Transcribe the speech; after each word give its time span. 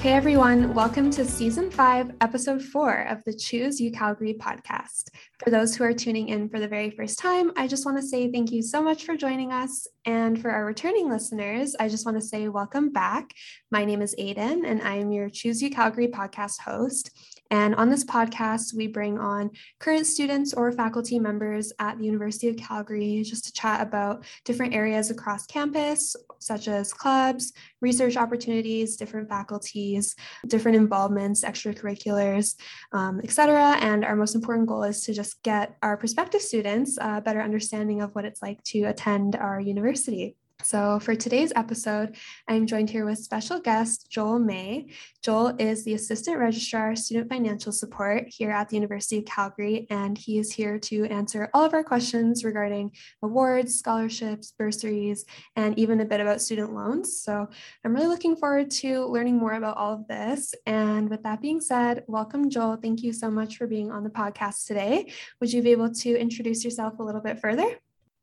Hey 0.00 0.14
everyone, 0.14 0.72
welcome 0.72 1.10
to 1.10 1.26
season 1.26 1.70
five, 1.70 2.10
episode 2.22 2.62
four 2.62 3.02
of 3.02 3.22
the 3.24 3.34
Choose 3.34 3.78
U 3.82 3.92
Calgary 3.92 4.32
podcast. 4.32 5.10
For 5.44 5.50
those 5.50 5.76
who 5.76 5.84
are 5.84 5.92
tuning 5.92 6.30
in 6.30 6.48
for 6.48 6.58
the 6.58 6.66
very 6.66 6.88
first 6.88 7.18
time, 7.18 7.52
I 7.54 7.66
just 7.66 7.84
want 7.84 7.98
to 7.98 8.02
say 8.02 8.32
thank 8.32 8.50
you 8.50 8.62
so 8.62 8.82
much 8.82 9.04
for 9.04 9.14
joining 9.14 9.52
us. 9.52 9.86
And 10.06 10.40
for 10.40 10.50
our 10.50 10.64
returning 10.64 11.10
listeners, 11.10 11.76
I 11.78 11.90
just 11.90 12.06
want 12.06 12.16
to 12.16 12.26
say 12.26 12.48
welcome 12.48 12.88
back. 12.92 13.34
My 13.70 13.84
name 13.84 14.00
is 14.00 14.14
Aiden, 14.18 14.62
and 14.64 14.80
I 14.80 14.94
am 14.94 15.12
your 15.12 15.28
Choose 15.28 15.60
U 15.60 15.68
Calgary 15.68 16.08
podcast 16.08 16.62
host. 16.62 17.10
And 17.50 17.74
on 17.74 17.90
this 17.90 18.04
podcast, 18.04 18.74
we 18.74 18.86
bring 18.86 19.18
on 19.18 19.50
current 19.80 20.06
students 20.06 20.54
or 20.54 20.70
faculty 20.70 21.18
members 21.18 21.72
at 21.78 21.98
the 21.98 22.04
University 22.04 22.48
of 22.48 22.56
Calgary 22.56 23.22
just 23.24 23.44
to 23.46 23.52
chat 23.52 23.80
about 23.80 24.24
different 24.44 24.74
areas 24.74 25.10
across 25.10 25.46
campus, 25.46 26.14
such 26.38 26.68
as 26.68 26.92
clubs, 26.92 27.52
research 27.80 28.16
opportunities, 28.16 28.96
different 28.96 29.28
faculties, 29.28 30.14
different 30.46 30.76
involvements, 30.76 31.44
extracurriculars, 31.44 32.54
um, 32.92 33.20
etc. 33.22 33.76
And 33.80 34.04
our 34.04 34.16
most 34.16 34.34
important 34.34 34.68
goal 34.68 34.84
is 34.84 35.02
to 35.02 35.12
just 35.12 35.42
get 35.42 35.76
our 35.82 35.96
prospective 35.96 36.42
students 36.42 36.98
a 37.00 37.20
better 37.20 37.42
understanding 37.42 38.00
of 38.00 38.14
what 38.14 38.24
it's 38.24 38.42
like 38.42 38.62
to 38.64 38.84
attend 38.84 39.34
our 39.36 39.60
university. 39.60 40.36
So, 40.62 41.00
for 41.00 41.14
today's 41.14 41.52
episode, 41.56 42.16
I'm 42.48 42.66
joined 42.66 42.90
here 42.90 43.04
with 43.04 43.18
special 43.18 43.60
guest 43.60 44.10
Joel 44.10 44.38
May. 44.38 44.88
Joel 45.22 45.54
is 45.58 45.84
the 45.84 45.94
Assistant 45.94 46.38
Registrar 46.38 46.94
Student 46.96 47.28
Financial 47.30 47.72
Support 47.72 48.26
here 48.28 48.50
at 48.50 48.68
the 48.68 48.76
University 48.76 49.18
of 49.18 49.24
Calgary, 49.24 49.86
and 49.90 50.16
he 50.16 50.38
is 50.38 50.52
here 50.52 50.78
to 50.80 51.04
answer 51.06 51.48
all 51.54 51.64
of 51.64 51.72
our 51.72 51.82
questions 51.82 52.44
regarding 52.44 52.92
awards, 53.22 53.78
scholarships, 53.78 54.52
bursaries, 54.56 55.24
and 55.56 55.78
even 55.78 56.00
a 56.00 56.04
bit 56.04 56.20
about 56.20 56.40
student 56.40 56.74
loans. 56.74 57.20
So, 57.22 57.48
I'm 57.84 57.94
really 57.94 58.08
looking 58.08 58.36
forward 58.36 58.70
to 58.72 59.06
learning 59.06 59.38
more 59.38 59.54
about 59.54 59.76
all 59.76 59.94
of 59.94 60.08
this. 60.08 60.54
And 60.66 61.08
with 61.08 61.22
that 61.22 61.40
being 61.40 61.60
said, 61.60 62.04
welcome, 62.06 62.50
Joel. 62.50 62.76
Thank 62.76 63.02
you 63.02 63.12
so 63.12 63.30
much 63.30 63.56
for 63.56 63.66
being 63.66 63.90
on 63.90 64.04
the 64.04 64.10
podcast 64.10 64.66
today. 64.66 65.12
Would 65.40 65.52
you 65.52 65.62
be 65.62 65.72
able 65.72 65.92
to 65.94 66.18
introduce 66.18 66.64
yourself 66.64 66.98
a 66.98 67.02
little 67.02 67.22
bit 67.22 67.40
further? 67.40 67.76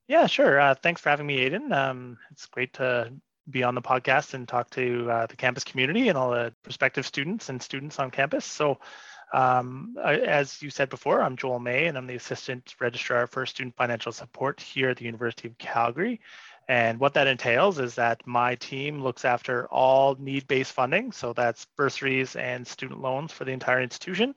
Yeah, 0.07 0.27
sure. 0.27 0.59
Uh, 0.59 0.75
thanks 0.75 1.01
for 1.01 1.09
having 1.09 1.27
me, 1.27 1.37
Aiden. 1.49 1.71
Um, 1.73 2.17
it's 2.31 2.45
great 2.45 2.73
to 2.73 3.13
be 3.49 3.63
on 3.63 3.75
the 3.75 3.81
podcast 3.81 4.33
and 4.33 4.47
talk 4.47 4.69
to 4.71 5.09
uh, 5.09 5.25
the 5.25 5.35
campus 5.35 5.63
community 5.63 6.09
and 6.09 6.17
all 6.17 6.31
the 6.31 6.53
prospective 6.63 7.05
students 7.05 7.49
and 7.49 7.61
students 7.61 7.99
on 7.99 8.11
campus. 8.11 8.45
So, 8.45 8.79
um, 9.33 9.97
as 10.01 10.61
you 10.61 10.69
said 10.69 10.89
before, 10.89 11.21
I'm 11.21 11.35
Joel 11.35 11.59
May, 11.59 11.87
and 11.87 11.97
I'm 11.97 12.07
the 12.07 12.15
Assistant 12.15 12.75
Registrar 12.79 13.27
for 13.27 13.45
Student 13.45 13.75
Financial 13.75 14.13
Support 14.13 14.61
here 14.61 14.89
at 14.89 14.97
the 14.97 15.05
University 15.05 15.49
of 15.49 15.57
Calgary. 15.57 16.21
And 16.69 16.99
what 16.99 17.13
that 17.15 17.27
entails 17.27 17.79
is 17.79 17.95
that 17.95 18.25
my 18.25 18.55
team 18.55 19.01
looks 19.01 19.25
after 19.25 19.67
all 19.67 20.15
need 20.19 20.47
based 20.47 20.71
funding. 20.73 21.11
So 21.11 21.33
that's 21.33 21.65
bursaries 21.75 22.35
and 22.37 22.65
student 22.65 23.01
loans 23.01 23.33
for 23.33 23.43
the 23.43 23.51
entire 23.51 23.81
institution 23.81 24.35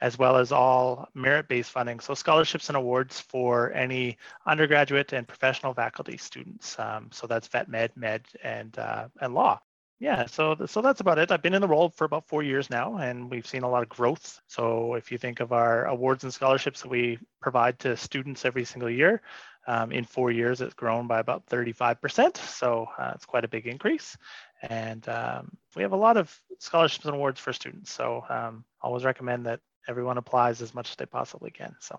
as 0.00 0.18
well 0.18 0.36
as 0.36 0.52
all 0.52 1.08
merit-based 1.14 1.70
funding, 1.70 2.00
so 2.00 2.14
scholarships 2.14 2.68
and 2.68 2.76
awards 2.76 3.20
for 3.20 3.72
any 3.72 4.18
undergraduate 4.46 5.12
and 5.12 5.26
professional 5.26 5.74
faculty 5.74 6.16
students. 6.16 6.78
Um, 6.78 7.08
so 7.12 7.26
that's 7.26 7.48
vet 7.48 7.68
med, 7.68 7.92
med, 7.96 8.22
and 8.42 8.78
uh, 8.78 9.08
and 9.20 9.34
law. 9.34 9.60
Yeah, 9.98 10.26
so 10.26 10.56
so 10.66 10.82
that's 10.82 11.00
about 11.00 11.18
it. 11.18 11.32
I've 11.32 11.40
been 11.40 11.54
in 11.54 11.62
the 11.62 11.68
role 11.68 11.88
for 11.88 12.04
about 12.04 12.28
four 12.28 12.42
years 12.42 12.68
now, 12.68 12.98
and 12.98 13.30
we've 13.30 13.46
seen 13.46 13.62
a 13.62 13.70
lot 13.70 13.82
of 13.82 13.88
growth. 13.88 14.40
So 14.46 14.94
if 14.94 15.10
you 15.10 15.16
think 15.16 15.40
of 15.40 15.52
our 15.52 15.86
awards 15.86 16.22
and 16.22 16.32
scholarships 16.34 16.82
that 16.82 16.90
we 16.90 17.18
provide 17.40 17.78
to 17.80 17.96
students 17.96 18.44
every 18.44 18.64
single 18.66 18.90
year, 18.90 19.22
um, 19.66 19.92
in 19.92 20.04
four 20.04 20.30
years 20.30 20.60
it's 20.60 20.74
grown 20.74 21.06
by 21.06 21.18
about 21.20 21.46
35%. 21.46 22.36
So 22.36 22.88
uh, 22.98 23.12
it's 23.14 23.24
quite 23.24 23.44
a 23.44 23.48
big 23.48 23.66
increase, 23.66 24.18
and 24.62 25.08
um, 25.08 25.56
we 25.74 25.82
have 25.82 25.92
a 25.92 25.96
lot 25.96 26.18
of 26.18 26.38
scholarships 26.58 27.06
and 27.06 27.14
awards 27.14 27.40
for 27.40 27.54
students. 27.54 27.90
So 27.90 28.22
um, 28.28 28.66
always 28.82 29.04
recommend 29.04 29.46
that 29.46 29.60
everyone 29.88 30.18
applies 30.18 30.62
as 30.62 30.74
much 30.74 30.90
as 30.90 30.96
they 30.96 31.06
possibly 31.06 31.50
can. 31.50 31.74
So 31.80 31.98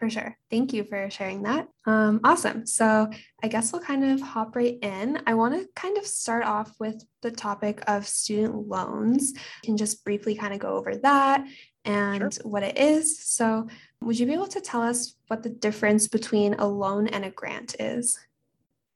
for 0.00 0.08
sure. 0.08 0.34
Thank 0.50 0.72
you 0.72 0.82
for 0.84 1.10
sharing 1.10 1.42
that. 1.42 1.68
Um, 1.84 2.20
awesome. 2.24 2.64
So 2.66 3.10
I 3.42 3.48
guess 3.48 3.70
we'll 3.70 3.82
kind 3.82 4.02
of 4.02 4.20
hop 4.22 4.56
right 4.56 4.78
in. 4.80 5.20
I 5.26 5.34
want 5.34 5.54
to 5.54 5.68
kind 5.76 5.98
of 5.98 6.06
start 6.06 6.42
off 6.42 6.74
with 6.80 7.04
the 7.20 7.30
topic 7.30 7.82
of 7.86 8.08
student 8.08 8.66
loans. 8.66 9.32
You 9.32 9.66
can 9.66 9.76
just 9.76 10.02
briefly 10.02 10.34
kind 10.34 10.54
of 10.54 10.58
go 10.58 10.74
over 10.78 10.96
that 10.96 11.46
and 11.84 12.32
sure. 12.32 12.50
what 12.50 12.62
it 12.62 12.78
is. 12.78 13.22
So 13.22 13.68
would 14.00 14.18
you 14.18 14.24
be 14.24 14.32
able 14.32 14.46
to 14.48 14.60
tell 14.62 14.80
us 14.80 15.16
what 15.26 15.42
the 15.42 15.50
difference 15.50 16.08
between 16.08 16.54
a 16.54 16.66
loan 16.66 17.06
and 17.06 17.26
a 17.26 17.30
grant 17.30 17.76
is? 17.78 18.18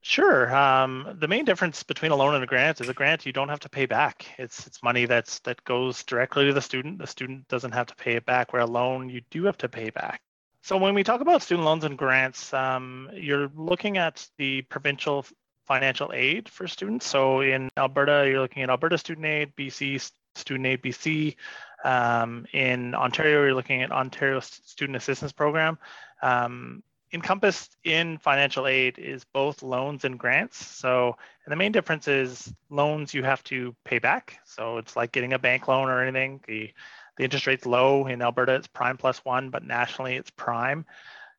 Sure. 0.07 0.55
Um, 0.55 1.17
the 1.19 1.27
main 1.27 1.45
difference 1.45 1.81
between 1.81 2.11
a 2.11 2.15
loan 2.15 2.35
and 2.35 2.43
a 2.43 2.45
grant 2.47 2.79
is 2.79 2.89
a 2.89 2.93
grant 2.93 3.25
you 3.25 3.33
don't 3.33 3.49
have 3.49 3.61
to 3.61 3.69
pay 3.69 3.87
back. 3.87 4.27
It's 4.37 4.67
it's 4.67 4.83
money 4.83 5.07
that's 5.07 5.39
that 5.39 5.63
goes 5.63 6.03
directly 6.03 6.45
to 6.45 6.53
the 6.53 6.61
student. 6.61 6.99
The 6.99 7.07
student 7.07 7.47
doesn't 7.47 7.71
have 7.71 7.87
to 7.87 7.95
pay 7.95 8.11
it 8.13 8.23
back. 8.23 8.53
Where 8.53 8.61
a 8.61 8.67
loan 8.67 9.09
you 9.09 9.21
do 9.31 9.45
have 9.45 9.57
to 9.57 9.67
pay 9.67 9.89
back. 9.89 10.21
So 10.61 10.77
when 10.77 10.93
we 10.93 11.03
talk 11.03 11.21
about 11.21 11.41
student 11.41 11.65
loans 11.65 11.85
and 11.85 11.97
grants, 11.97 12.53
um, 12.53 13.09
you're 13.15 13.49
looking 13.55 13.97
at 13.97 14.27
the 14.37 14.61
provincial 14.61 15.25
financial 15.65 16.11
aid 16.13 16.49
for 16.49 16.67
students. 16.67 17.07
So 17.07 17.41
in 17.41 17.69
Alberta, 17.75 18.29
you're 18.29 18.41
looking 18.41 18.61
at 18.61 18.69
Alberta 18.69 18.99
Student 18.99 19.25
Aid, 19.25 19.55
BC 19.55 20.11
Student 20.35 20.67
Aid 20.67 20.83
BC. 20.83 21.35
Um, 21.83 22.45
in 22.53 22.93
Ontario, 22.93 23.41
you're 23.41 23.55
looking 23.55 23.81
at 23.81 23.91
Ontario 23.91 24.39
Student 24.39 24.97
Assistance 24.97 25.31
Program. 25.31 25.79
Um, 26.21 26.83
encompassed 27.13 27.77
in 27.83 28.17
financial 28.17 28.67
aid 28.67 28.97
is 28.97 29.23
both 29.23 29.63
loans 29.63 30.05
and 30.05 30.19
grants. 30.19 30.63
So, 30.63 31.15
and 31.45 31.51
the 31.51 31.55
main 31.55 31.71
difference 31.71 32.07
is 32.07 32.53
loans 32.69 33.13
you 33.13 33.23
have 33.23 33.43
to 33.45 33.75
pay 33.85 33.99
back. 33.99 34.39
So 34.45 34.77
it's 34.77 34.95
like 34.95 35.11
getting 35.11 35.33
a 35.33 35.39
bank 35.39 35.67
loan 35.67 35.89
or 35.89 36.01
anything. 36.01 36.41
The 36.47 36.73
the 37.17 37.23
interest 37.23 37.47
rate's 37.47 37.65
low 37.65 38.07
in 38.07 38.21
Alberta, 38.21 38.55
it's 38.55 38.67
prime 38.67 38.97
plus 38.97 39.23
one, 39.23 39.49
but 39.49 39.63
nationally 39.63 40.15
it's 40.15 40.31
prime. 40.31 40.85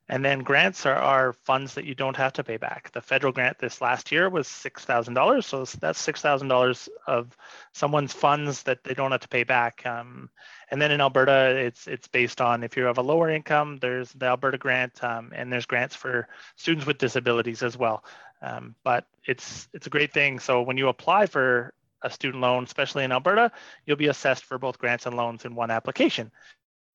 And 0.09 0.25
then 0.25 0.41
grants 0.41 0.87
are, 0.87 0.95
are 0.95 1.33
funds 1.33 1.75
that 1.75 1.85
you 1.85 1.95
don't 1.95 2.17
have 2.17 2.33
to 2.35 2.45
pay 2.45 2.59
back. 2.59 2.93
The 2.93 3.01
federal 3.01 3.33
grant 3.33 3.59
this 3.59 3.81
last 3.81 4.13
year 4.13 4.29
was 4.29 4.47
$6,000. 4.47 5.43
So 5.43 5.65
that's 5.81 6.07
$6,000 6.07 6.89
of 7.09 7.37
someone's 7.73 8.13
funds 8.13 8.63
that 8.65 8.85
they 8.85 8.95
don't 8.95 9.11
have 9.11 9.23
to 9.23 9.29
pay 9.29 9.43
back. 9.43 9.85
Um, 9.85 10.31
and 10.71 10.81
then 10.81 10.93
in 10.93 11.01
Alberta, 11.01 11.57
it's 11.57 11.87
it's 11.87 12.09
based 12.09 12.41
on 12.41 12.65
if 12.65 12.77
you 12.77 12.85
have 12.85 12.99
a 12.99 13.03
lower 13.03 13.31
income, 13.31 13.79
there's 13.81 14.13
the 14.13 14.27
Alberta 14.27 14.59
grant, 14.59 15.03
um, 15.03 15.33
and 15.35 15.53
there's 15.53 15.67
grants 15.67 15.95
for 15.95 16.29
students 16.57 16.87
with 16.87 16.99
disabilities 16.99 17.63
as 17.63 17.77
well. 17.77 18.05
Um, 18.43 18.75
but 18.83 19.07
it's 19.27 19.69
it's 19.73 19.87
a 19.87 19.91
great 19.91 20.13
thing. 20.13 20.41
So 20.41 20.63
when 20.63 20.77
you 20.77 20.89
apply 20.89 21.27
for 21.27 21.73
a 22.03 22.11
student 22.11 22.43
loan, 22.43 22.65
especially 22.65 23.05
in 23.05 23.13
Alberta, 23.13 23.51
you'll 23.85 23.97
be 23.97 24.09
assessed 24.09 24.45
for 24.45 24.59
both 24.59 24.79
grants 24.79 25.07
and 25.07 25.17
loans 25.17 25.45
in 25.45 25.55
one 25.55 25.71
application 25.71 26.31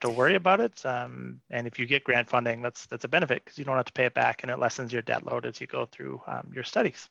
to 0.02 0.10
worry 0.10 0.36
about 0.36 0.60
it. 0.60 0.86
Um, 0.86 1.42
and 1.50 1.68
if 1.68 1.80
you 1.80 1.86
get 1.86 2.04
grant 2.04 2.30
funding, 2.30 2.62
that's 2.62 2.86
that's 2.88 3.06
a 3.06 3.08
benefit 3.08 3.44
because 3.44 3.58
you 3.58 3.66
don't 3.66 3.78
have 3.78 3.86
to 3.86 3.94
pay 3.94 4.06
it 4.06 4.14
back, 4.14 4.44
and 4.44 4.52
it 4.52 4.60
lessens 4.60 4.92
your 4.92 5.02
debt 5.02 5.26
load 5.26 5.46
as 5.46 5.62
you 5.62 5.68
go 5.68 5.86
through 5.86 6.22
um, 6.28 6.52
your 6.54 6.64
studies. 6.64 7.10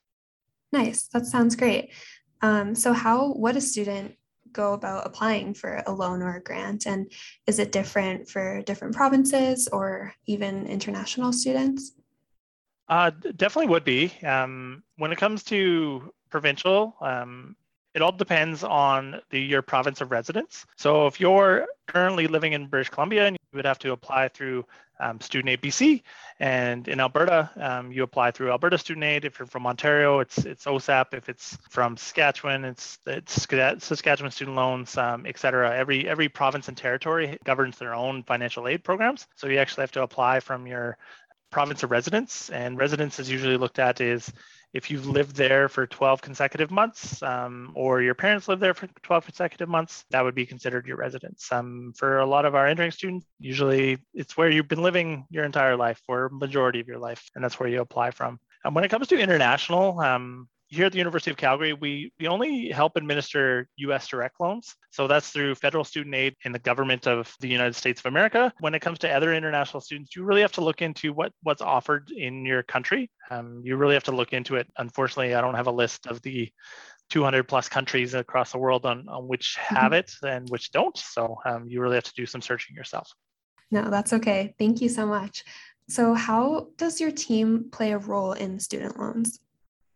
Nice, 0.71 1.07
that 1.07 1.25
sounds 1.25 1.55
great. 1.55 1.91
Um, 2.41 2.75
so, 2.75 2.93
how 2.93 3.33
would 3.33 3.57
a 3.57 3.61
student 3.61 4.15
go 4.51 4.73
about 4.73 5.05
applying 5.05 5.53
for 5.53 5.81
a 5.85 5.91
loan 5.91 6.21
or 6.21 6.35
a 6.35 6.41
grant, 6.41 6.85
and 6.85 7.11
is 7.47 7.59
it 7.59 7.71
different 7.71 8.29
for 8.29 8.61
different 8.63 8.95
provinces 8.95 9.67
or 9.67 10.13
even 10.27 10.67
international 10.67 11.33
students? 11.33 11.93
Uh, 12.87 13.09
definitely 13.37 13.67
would 13.67 13.85
be. 13.85 14.11
Um, 14.23 14.83
when 14.97 15.11
it 15.11 15.17
comes 15.17 15.43
to 15.45 16.11
provincial, 16.29 16.95
um, 17.01 17.55
it 17.93 18.01
all 18.01 18.11
depends 18.11 18.63
on 18.63 19.21
the 19.29 19.39
your 19.39 19.61
province 19.61 20.01
of 20.01 20.11
residence. 20.11 20.65
So 20.77 21.07
if 21.07 21.19
you're 21.19 21.67
currently 21.87 22.27
living 22.27 22.53
in 22.53 22.67
British 22.67 22.89
Columbia, 22.89 23.27
and 23.27 23.35
you 23.35 23.57
would 23.57 23.65
have 23.65 23.79
to 23.79 23.91
apply 23.91 24.29
through 24.29 24.65
um, 24.99 25.19
Student 25.19 25.49
Aid 25.49 25.61
BC, 25.61 26.03
and 26.39 26.87
in 26.87 26.99
Alberta, 26.99 27.49
um, 27.57 27.91
you 27.91 28.03
apply 28.03 28.31
through 28.31 28.51
Alberta 28.51 28.77
Student 28.77 29.03
Aid. 29.03 29.25
If 29.25 29.39
you're 29.39 29.47
from 29.47 29.67
Ontario, 29.67 30.19
it's 30.19 30.37
it's 30.45 30.65
OSAP. 30.65 31.13
If 31.13 31.27
it's 31.27 31.57
from 31.69 31.97
Saskatchewan, 31.97 32.63
it's 32.63 32.99
it's 33.05 33.33
Saskatchewan 33.33 34.31
Student 34.31 34.55
Loans, 34.55 34.97
um, 34.97 35.25
et 35.25 35.37
cetera. 35.37 35.75
Every 35.75 36.07
every 36.07 36.29
province 36.29 36.67
and 36.67 36.77
territory 36.77 37.37
governs 37.43 37.77
their 37.77 37.93
own 37.93 38.23
financial 38.23 38.67
aid 38.67 38.83
programs. 38.83 39.27
So 39.35 39.47
you 39.47 39.57
actually 39.57 39.81
have 39.81 39.91
to 39.93 40.03
apply 40.03 40.39
from 40.39 40.65
your 40.65 40.97
province 41.51 41.83
of 41.83 41.91
residence, 41.91 42.49
and 42.49 42.77
residence 42.77 43.19
is 43.19 43.29
usually 43.29 43.57
looked 43.57 43.79
at 43.79 43.99
is 43.99 44.31
if 44.73 44.89
you've 44.89 45.07
lived 45.07 45.35
there 45.35 45.67
for 45.67 45.85
12 45.85 46.21
consecutive 46.21 46.71
months 46.71 47.21
um, 47.23 47.71
or 47.75 48.01
your 48.01 48.15
parents 48.15 48.47
live 48.47 48.59
there 48.59 48.73
for 48.73 48.87
12 49.03 49.25
consecutive 49.25 49.67
months, 49.67 50.05
that 50.11 50.23
would 50.23 50.35
be 50.35 50.45
considered 50.45 50.87
your 50.87 50.97
residence. 50.97 51.51
Um, 51.51 51.93
for 51.95 52.19
a 52.19 52.25
lot 52.25 52.45
of 52.45 52.55
our 52.55 52.67
entering 52.67 52.91
students, 52.91 53.25
usually 53.39 53.97
it's 54.13 54.37
where 54.37 54.49
you've 54.49 54.69
been 54.69 54.81
living 54.81 55.25
your 55.29 55.43
entire 55.43 55.75
life 55.75 56.01
or 56.07 56.29
majority 56.29 56.79
of 56.79 56.87
your 56.87 56.99
life, 56.99 57.29
and 57.35 57.43
that's 57.43 57.59
where 57.59 57.69
you 57.69 57.81
apply 57.81 58.11
from. 58.11 58.39
And 58.63 58.73
when 58.73 58.83
it 58.83 58.89
comes 58.89 59.07
to 59.07 59.19
international, 59.19 59.99
um, 59.99 60.47
here 60.71 60.85
at 60.85 60.93
the 60.93 60.97
University 60.97 61.29
of 61.29 61.37
Calgary, 61.37 61.73
we, 61.73 62.13
we 62.17 62.27
only 62.27 62.69
help 62.69 62.95
administer 62.95 63.67
US 63.75 64.07
direct 64.07 64.39
loans. 64.39 64.73
So 64.89 65.05
that's 65.05 65.29
through 65.29 65.55
federal 65.55 65.83
student 65.83 66.15
aid 66.15 66.35
and 66.45 66.55
the 66.55 66.59
government 66.59 67.07
of 67.07 67.35
the 67.41 67.49
United 67.49 67.75
States 67.75 67.99
of 67.99 68.05
America. 68.05 68.53
When 68.61 68.73
it 68.73 68.79
comes 68.79 68.97
to 68.99 69.11
other 69.11 69.33
international 69.33 69.81
students, 69.81 70.15
you 70.15 70.23
really 70.23 70.39
have 70.41 70.53
to 70.53 70.63
look 70.63 70.81
into 70.81 71.11
what, 71.11 71.33
what's 71.43 71.61
offered 71.61 72.09
in 72.11 72.45
your 72.45 72.63
country. 72.63 73.11
Um, 73.29 73.61
you 73.65 73.75
really 73.75 73.95
have 73.95 74.05
to 74.05 74.13
look 74.13 74.31
into 74.31 74.55
it. 74.55 74.67
Unfortunately, 74.77 75.35
I 75.35 75.41
don't 75.41 75.55
have 75.55 75.67
a 75.67 75.71
list 75.71 76.07
of 76.07 76.21
the 76.21 76.49
200 77.09 77.43
plus 77.49 77.67
countries 77.67 78.13
across 78.13 78.53
the 78.53 78.57
world 78.57 78.85
on, 78.85 79.09
on 79.09 79.27
which 79.27 79.57
mm-hmm. 79.59 79.75
have 79.75 79.91
it 79.91 80.13
and 80.23 80.49
which 80.49 80.71
don't. 80.71 80.97
So 80.97 81.37
um, 81.45 81.67
you 81.67 81.81
really 81.81 81.95
have 81.95 82.05
to 82.05 82.13
do 82.15 82.25
some 82.25 82.41
searching 82.41 82.77
yourself. 82.77 83.11
No, 83.71 83.89
that's 83.89 84.13
okay. 84.13 84.55
Thank 84.57 84.79
you 84.79 84.87
so 84.87 85.05
much. 85.05 85.43
So, 85.87 86.13
how 86.13 86.67
does 86.77 87.01
your 87.01 87.11
team 87.11 87.65
play 87.71 87.91
a 87.91 87.97
role 87.97 88.31
in 88.33 88.59
student 88.59 88.97
loans? 88.97 89.39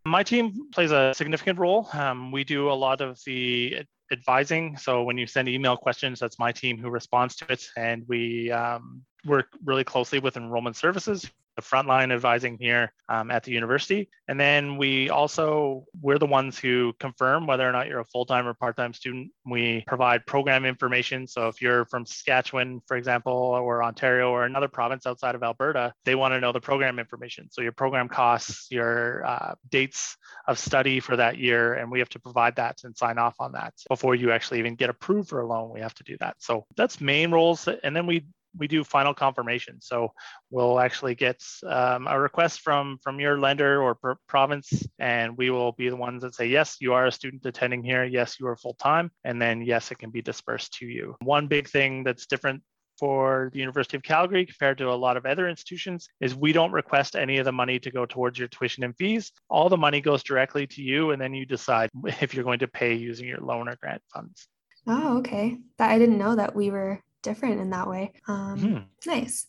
My 0.06 0.22
team 0.24 0.70
plays 0.72 0.92
a 0.92 1.14
significant 1.16 1.58
role. 1.58 1.90
Um, 1.94 2.32
we 2.32 2.44
do 2.44 2.70
a 2.70 2.74
lot 2.74 3.02
of 3.02 3.20
the 3.26 3.84
advising. 4.12 4.78
So 4.78 5.04
when 5.04 5.18
you 5.18 5.26
send 5.26 5.50
email 5.50 5.76
questions, 5.76 6.20
that's 6.20 6.38
my 6.38 6.52
team 6.52 6.78
who 6.78 6.90
responds 6.90 7.36
to 7.38 7.46
it. 7.50 7.66
And 7.76 8.04
we 8.08 8.52
um, 8.52 9.02
work 9.26 9.48
really 9.64 9.84
closely 9.84 10.20
with 10.20 10.38
enrollment 10.38 10.76
services 10.76 11.30
the 11.56 11.62
frontline 11.62 12.14
advising 12.14 12.58
here 12.60 12.92
um, 13.10 13.32
at 13.32 13.44
the 13.44 13.52
university. 13.52 14.10
And 14.28 14.40
then 14.40 14.78
we 14.78 15.10
also, 15.10 15.86
we're 16.02 16.18
the 16.18 16.26
ones 16.26 16.58
who 16.58 16.94
confirm 17.00 17.48
whether 17.48 17.68
or 17.68 17.72
not 17.72 17.88
you're 17.88 18.00
a 18.00 18.06
full-time 18.06 18.48
or 18.48 18.54
part-time 18.54 18.94
student. 18.94 19.32
We 19.46 19.84
provide 19.88 20.26
program 20.26 20.66
information. 20.66 21.28
So 21.28 21.48
if 21.48 21.62
you're 21.62 21.86
from 21.86 22.06
Saskatchewan, 22.06 22.82
for 22.88 22.98
example, 22.98 23.34
or 23.34 23.84
Ontario 23.84 24.32
or 24.32 24.46
another 24.46 24.68
province 24.68 25.06
outside 25.06 25.36
of 25.36 25.44
Alberta, 25.44 25.94
they 26.04 26.16
want 26.16 26.34
to 26.34 26.40
know 26.40 26.52
the 26.52 26.60
program 26.60 27.00
information. 27.00 27.48
So 27.52 27.62
your 27.62 27.72
program 27.72 28.10
costs, 28.10 28.68
your 28.72 29.26
uh, 29.26 29.56
dates 29.70 30.18
of 30.48 30.58
study 30.58 31.00
for 31.00 31.16
that 31.16 31.38
year, 31.38 31.76
and 31.76 31.92
we 31.92 32.00
have 32.00 32.10
to 32.10 32.20
provide 32.20 32.56
that 32.58 32.84
and 32.84 32.98
sign 32.98 33.18
off 33.18 33.36
on 33.40 33.54
that 33.54 33.74
before 33.90 34.16
you 34.16 34.32
actually 34.32 34.60
even 34.60 34.76
get 34.76 34.90
approved 34.90 35.30
for 35.30 35.42
a 35.42 35.48
loan. 35.48 35.72
We 35.74 35.82
have 35.82 35.94
to 35.96 36.04
do 36.04 36.18
that. 36.20 36.36
So 36.40 36.66
that's 36.76 37.00
main 37.00 37.32
roles. 37.32 37.68
And 37.68 37.96
then 37.96 38.08
we 38.08 38.26
we 38.58 38.68
do 38.68 38.84
final 38.84 39.14
confirmation. 39.14 39.80
So 39.82 40.12
we'll 40.50 40.80
actually 40.80 41.16
get 41.16 41.44
um, 41.66 42.08
a 42.08 42.20
request 42.20 42.62
from 42.62 42.98
from 43.02 43.20
your 43.20 43.40
lender 43.40 43.82
or 43.82 43.96
pr- 43.96 44.14
province, 44.28 44.88
and 45.00 45.38
we 45.38 45.50
will 45.50 45.74
be 45.74 45.90
the 45.90 45.96
ones 45.96 46.22
that 46.22 46.36
say 46.36 46.48
yes, 46.48 46.78
you 46.80 46.94
are 46.94 47.08
a 47.08 47.12
student 47.12 47.46
attending 47.46 47.84
here. 47.84 48.04
Yes, 48.04 48.40
you 48.40 48.48
are 48.48 48.56
full 48.56 48.76
time, 48.76 49.12
and 49.24 49.42
then 49.42 49.62
yes, 49.62 49.92
it 49.92 50.00
can 50.00 50.10
be 50.10 50.22
dispersed 50.22 50.74
to 50.76 50.86
you. 50.86 51.16
One 51.22 51.48
big 51.48 51.70
thing 51.70 52.04
that's 52.04 52.26
different 52.26 52.62
for 52.98 53.50
the 53.54 53.60
University 53.60 53.98
of 53.98 54.04
Calgary 54.04 54.46
compared 54.46 54.78
to 54.78 54.90
a 54.90 54.94
lot 54.94 55.18
of 55.18 55.26
other 55.26 55.50
institutions 55.50 56.08
is 56.22 56.34
we 56.36 56.54
don't 56.54 56.72
request 56.72 57.16
any 57.16 57.38
of 57.38 57.46
the 57.46 57.52
money 57.52 57.80
to 57.80 57.92
go 57.92 58.06
towards 58.06 58.40
your 58.40 58.48
tuition 58.48 58.84
and 58.84 58.96
fees. 58.96 59.32
All 59.50 59.70
the 59.70 59.78
money 59.78 60.02
goes 60.02 60.24
directly 60.24 60.66
to 60.68 60.82
you, 60.82 61.12
and 61.12 61.22
then 61.22 61.34
you 61.34 61.46
decide 61.46 61.90
if 62.22 62.34
you're 62.34 62.44
going 62.44 62.60
to 62.60 62.68
pay 62.68 62.94
using 62.94 63.28
your 63.28 63.40
loan 63.40 63.68
or 63.68 63.76
grant 63.76 64.02
funds. 64.14 64.48
Oh, 64.88 65.18
okay. 65.18 65.58
That 65.78 65.92
I 65.92 65.98
didn't 65.98 66.20
know 66.20 66.36
that 66.36 66.56
we 66.56 66.70
were 66.70 67.02
different 67.26 67.60
in 67.60 67.72
that 67.72 67.90
way. 67.90 68.14
Um, 68.28 68.60
hmm 68.60 68.78
Nice. 69.06 69.46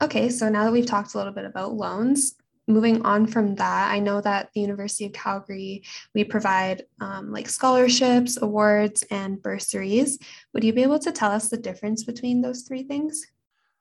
Okay, 0.00 0.28
so 0.28 0.48
now 0.48 0.64
that 0.64 0.72
we've 0.72 0.86
talked 0.86 1.14
a 1.14 1.18
little 1.18 1.32
bit 1.32 1.44
about 1.46 1.72
loans, 1.72 2.34
moving 2.68 3.04
on 3.04 3.26
from 3.26 3.54
that, 3.56 3.90
I 3.90 3.98
know 3.98 4.20
that 4.20 4.50
the 4.54 4.60
University 4.60 5.06
of 5.06 5.12
Calgary, 5.12 5.84
we 6.14 6.24
provide 6.24 6.82
um, 7.00 7.32
like 7.32 7.48
scholarships, 7.48 8.40
awards, 8.40 9.04
and 9.10 9.42
bursaries. 9.42 10.18
Would 10.52 10.64
you 10.64 10.72
be 10.72 10.82
able 10.82 10.98
to 10.98 11.12
tell 11.12 11.30
us 11.30 11.48
the 11.48 11.56
difference 11.56 12.04
between 12.04 12.42
those 12.42 12.62
three 12.62 12.82
things? 12.82 13.26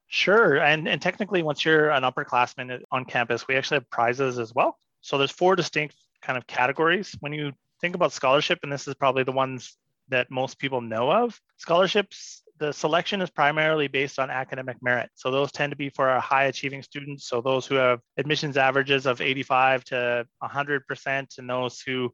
Sure. 0.07 0.57
And, 0.57 0.87
and 0.87 1.01
technically, 1.01 1.43
once 1.43 1.65
you're 1.65 1.89
an 1.89 2.03
upperclassman 2.03 2.81
on 2.91 3.05
campus, 3.05 3.47
we 3.47 3.55
actually 3.55 3.77
have 3.77 3.89
prizes 3.89 4.39
as 4.39 4.53
well. 4.53 4.77
So 5.01 5.17
there's 5.17 5.31
four 5.31 5.55
distinct 5.55 5.95
kind 6.21 6.37
of 6.37 6.47
categories. 6.47 7.15
When 7.19 7.33
you 7.33 7.51
think 7.81 7.95
about 7.95 8.13
scholarship, 8.13 8.59
and 8.63 8.71
this 8.71 8.87
is 8.87 8.95
probably 8.95 9.23
the 9.23 9.31
ones 9.31 9.77
that 10.09 10.29
most 10.29 10.59
people 10.59 10.81
know 10.81 11.11
of, 11.11 11.39
scholarships 11.57 12.43
the 12.57 12.71
selection 12.71 13.21
is 13.21 13.29
primarily 13.29 13.87
based 13.87 14.17
on 14.17 14.29
academic 14.29 14.77
merit. 14.81 15.09
So 15.15 15.29
those 15.29 15.51
tend 15.51 15.71
to 15.71 15.75
be 15.75 15.89
for 15.89 16.09
our 16.09 16.21
high 16.21 16.45
achieving 16.45 16.81
students. 16.81 17.27
So 17.27 17.41
those 17.41 17.65
who 17.65 17.75
have 17.75 17.99
admissions 18.17 18.57
averages 18.57 19.05
of 19.05 19.21
85 19.21 19.83
to 19.85 20.27
100%, 20.41 21.37
and 21.37 21.49
those 21.49 21.81
who 21.81 22.13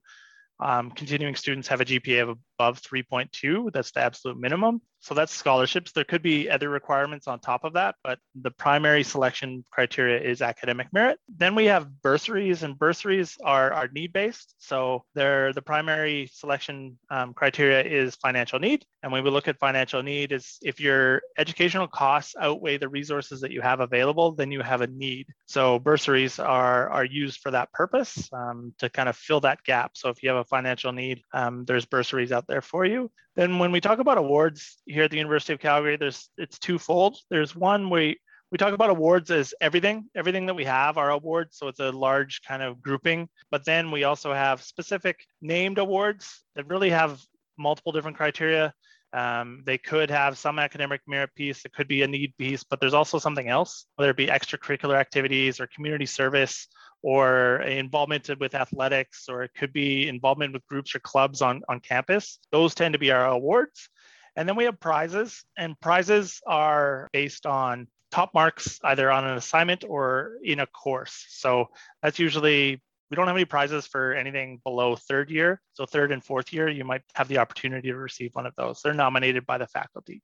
um, 0.59 0.91
continuing 0.91 1.35
students 1.35 1.67
have 1.67 1.81
a 1.81 1.85
GPA 1.85 2.29
of 2.29 2.37
above 2.61 2.81
3.2. 2.81 3.71
That's 3.71 3.91
the 3.91 4.01
absolute 4.01 4.39
minimum. 4.39 4.81
So 5.01 5.15
that's 5.15 5.33
scholarships. 5.33 5.91
There 5.91 6.03
could 6.03 6.21
be 6.21 6.47
other 6.47 6.69
requirements 6.69 7.27
on 7.27 7.39
top 7.39 7.63
of 7.63 7.73
that, 7.73 7.95
but 8.03 8.19
the 8.39 8.51
primary 8.51 9.03
selection 9.03 9.65
criteria 9.71 10.21
is 10.21 10.43
academic 10.43 10.93
merit. 10.93 11.17
Then 11.27 11.55
we 11.55 11.65
have 11.65 12.01
bursaries, 12.03 12.61
and 12.61 12.77
bursaries 12.77 13.35
are, 13.43 13.73
are 13.73 13.87
need 13.87 14.13
based. 14.13 14.53
So 14.59 15.03
they're 15.15 15.53
the 15.53 15.61
primary 15.61 16.29
selection 16.31 16.99
um, 17.09 17.33
criteria 17.33 17.83
is 17.83 18.15
financial 18.15 18.59
need. 18.59 18.85
And 19.01 19.11
when 19.11 19.23
we 19.23 19.31
look 19.31 19.47
at 19.47 19.57
financial 19.57 20.03
need, 20.03 20.31
is 20.31 20.59
if 20.61 20.79
your 20.79 21.23
educational 21.35 21.87
costs 21.87 22.35
outweigh 22.39 22.77
the 22.77 22.87
resources 22.87 23.41
that 23.41 23.49
you 23.49 23.61
have 23.61 23.79
available, 23.79 24.33
then 24.33 24.51
you 24.51 24.61
have 24.61 24.81
a 24.81 24.87
need. 24.87 25.25
So 25.47 25.79
bursaries 25.79 26.37
are, 26.37 26.89
are 26.89 27.05
used 27.05 27.39
for 27.39 27.49
that 27.49 27.73
purpose 27.73 28.29
um, 28.31 28.75
to 28.77 28.87
kind 28.87 29.09
of 29.09 29.15
fill 29.17 29.39
that 29.39 29.63
gap. 29.63 29.97
So 29.97 30.09
if 30.09 30.21
you 30.21 30.29
have 30.29 30.37
a 30.37 30.43
financial 30.43 30.91
need, 30.91 31.23
um, 31.33 31.65
there's 31.65 31.85
bursaries 31.85 32.31
out 32.31 32.45
there 32.51 32.61
for 32.61 32.85
you. 32.85 33.09
Then 33.35 33.57
when 33.57 33.71
we 33.71 33.81
talk 33.81 33.99
about 33.99 34.17
awards 34.17 34.77
here 34.85 35.05
at 35.05 35.11
the 35.11 35.17
University 35.17 35.53
of 35.53 35.59
Calgary, 35.59 35.95
there's 35.95 36.29
it's 36.37 36.59
twofold. 36.59 37.17
There's 37.29 37.55
one 37.55 37.89
we 37.89 38.19
we 38.51 38.57
talk 38.57 38.73
about 38.73 38.89
awards 38.89 39.31
as 39.31 39.53
everything, 39.61 40.09
everything 40.13 40.45
that 40.47 40.53
we 40.53 40.65
have 40.65 40.97
are 40.97 41.11
awards. 41.11 41.57
So 41.57 41.69
it's 41.69 41.79
a 41.79 41.91
large 41.91 42.41
kind 42.41 42.61
of 42.61 42.81
grouping. 42.81 43.29
But 43.49 43.63
then 43.63 43.91
we 43.91 44.03
also 44.03 44.33
have 44.33 44.61
specific 44.61 45.25
named 45.41 45.77
awards 45.77 46.43
that 46.55 46.67
really 46.67 46.89
have 46.89 47.21
multiple 47.57 47.93
different 47.93 48.17
criteria. 48.17 48.73
Um, 49.13 49.63
they 49.65 49.77
could 49.77 50.09
have 50.09 50.37
some 50.37 50.57
academic 50.57 51.01
merit 51.05 51.31
piece, 51.35 51.65
it 51.65 51.73
could 51.73 51.87
be 51.87 52.01
a 52.01 52.07
need 52.07 52.33
piece, 52.37 52.63
but 52.63 52.79
there's 52.79 52.93
also 52.93 53.19
something 53.19 53.49
else, 53.49 53.85
whether 53.95 54.11
it 54.11 54.17
be 54.17 54.27
extracurricular 54.27 54.95
activities 54.95 55.59
or 55.59 55.67
community 55.67 56.05
service 56.05 56.67
or 57.03 57.61
involvement 57.63 58.29
with 58.39 58.55
athletics, 58.55 59.25
or 59.27 59.43
it 59.43 59.51
could 59.57 59.73
be 59.73 60.07
involvement 60.07 60.53
with 60.53 60.65
groups 60.67 60.95
or 60.95 60.99
clubs 60.99 61.41
on, 61.41 61.61
on 61.67 61.79
campus. 61.79 62.39
Those 62.51 62.75
tend 62.75 62.93
to 62.93 62.99
be 62.99 63.11
our 63.11 63.25
awards. 63.25 63.89
And 64.35 64.47
then 64.47 64.55
we 64.55 64.63
have 64.63 64.79
prizes, 64.79 65.43
and 65.57 65.79
prizes 65.81 66.39
are 66.47 67.09
based 67.11 67.45
on 67.45 67.87
top 68.11 68.33
marks 68.33 68.79
either 68.83 69.11
on 69.11 69.25
an 69.25 69.37
assignment 69.37 69.83
or 69.87 70.33
in 70.43 70.59
a 70.59 70.67
course. 70.67 71.25
So 71.29 71.69
that's 72.01 72.19
usually 72.19 72.81
we 73.11 73.15
don't 73.15 73.27
have 73.27 73.35
any 73.35 73.45
prizes 73.45 73.85
for 73.85 74.13
anything 74.13 74.61
below 74.63 74.95
third 74.95 75.29
year. 75.29 75.61
So 75.73 75.85
third 75.85 76.13
and 76.13 76.23
fourth 76.23 76.53
year, 76.53 76.69
you 76.69 76.85
might 76.85 77.01
have 77.13 77.27
the 77.27 77.39
opportunity 77.39 77.89
to 77.89 77.97
receive 77.97 78.33
one 78.33 78.45
of 78.45 78.55
those. 78.55 78.81
They're 78.81 78.93
nominated 78.93 79.45
by 79.45 79.57
the 79.57 79.67
faculty. 79.67 80.23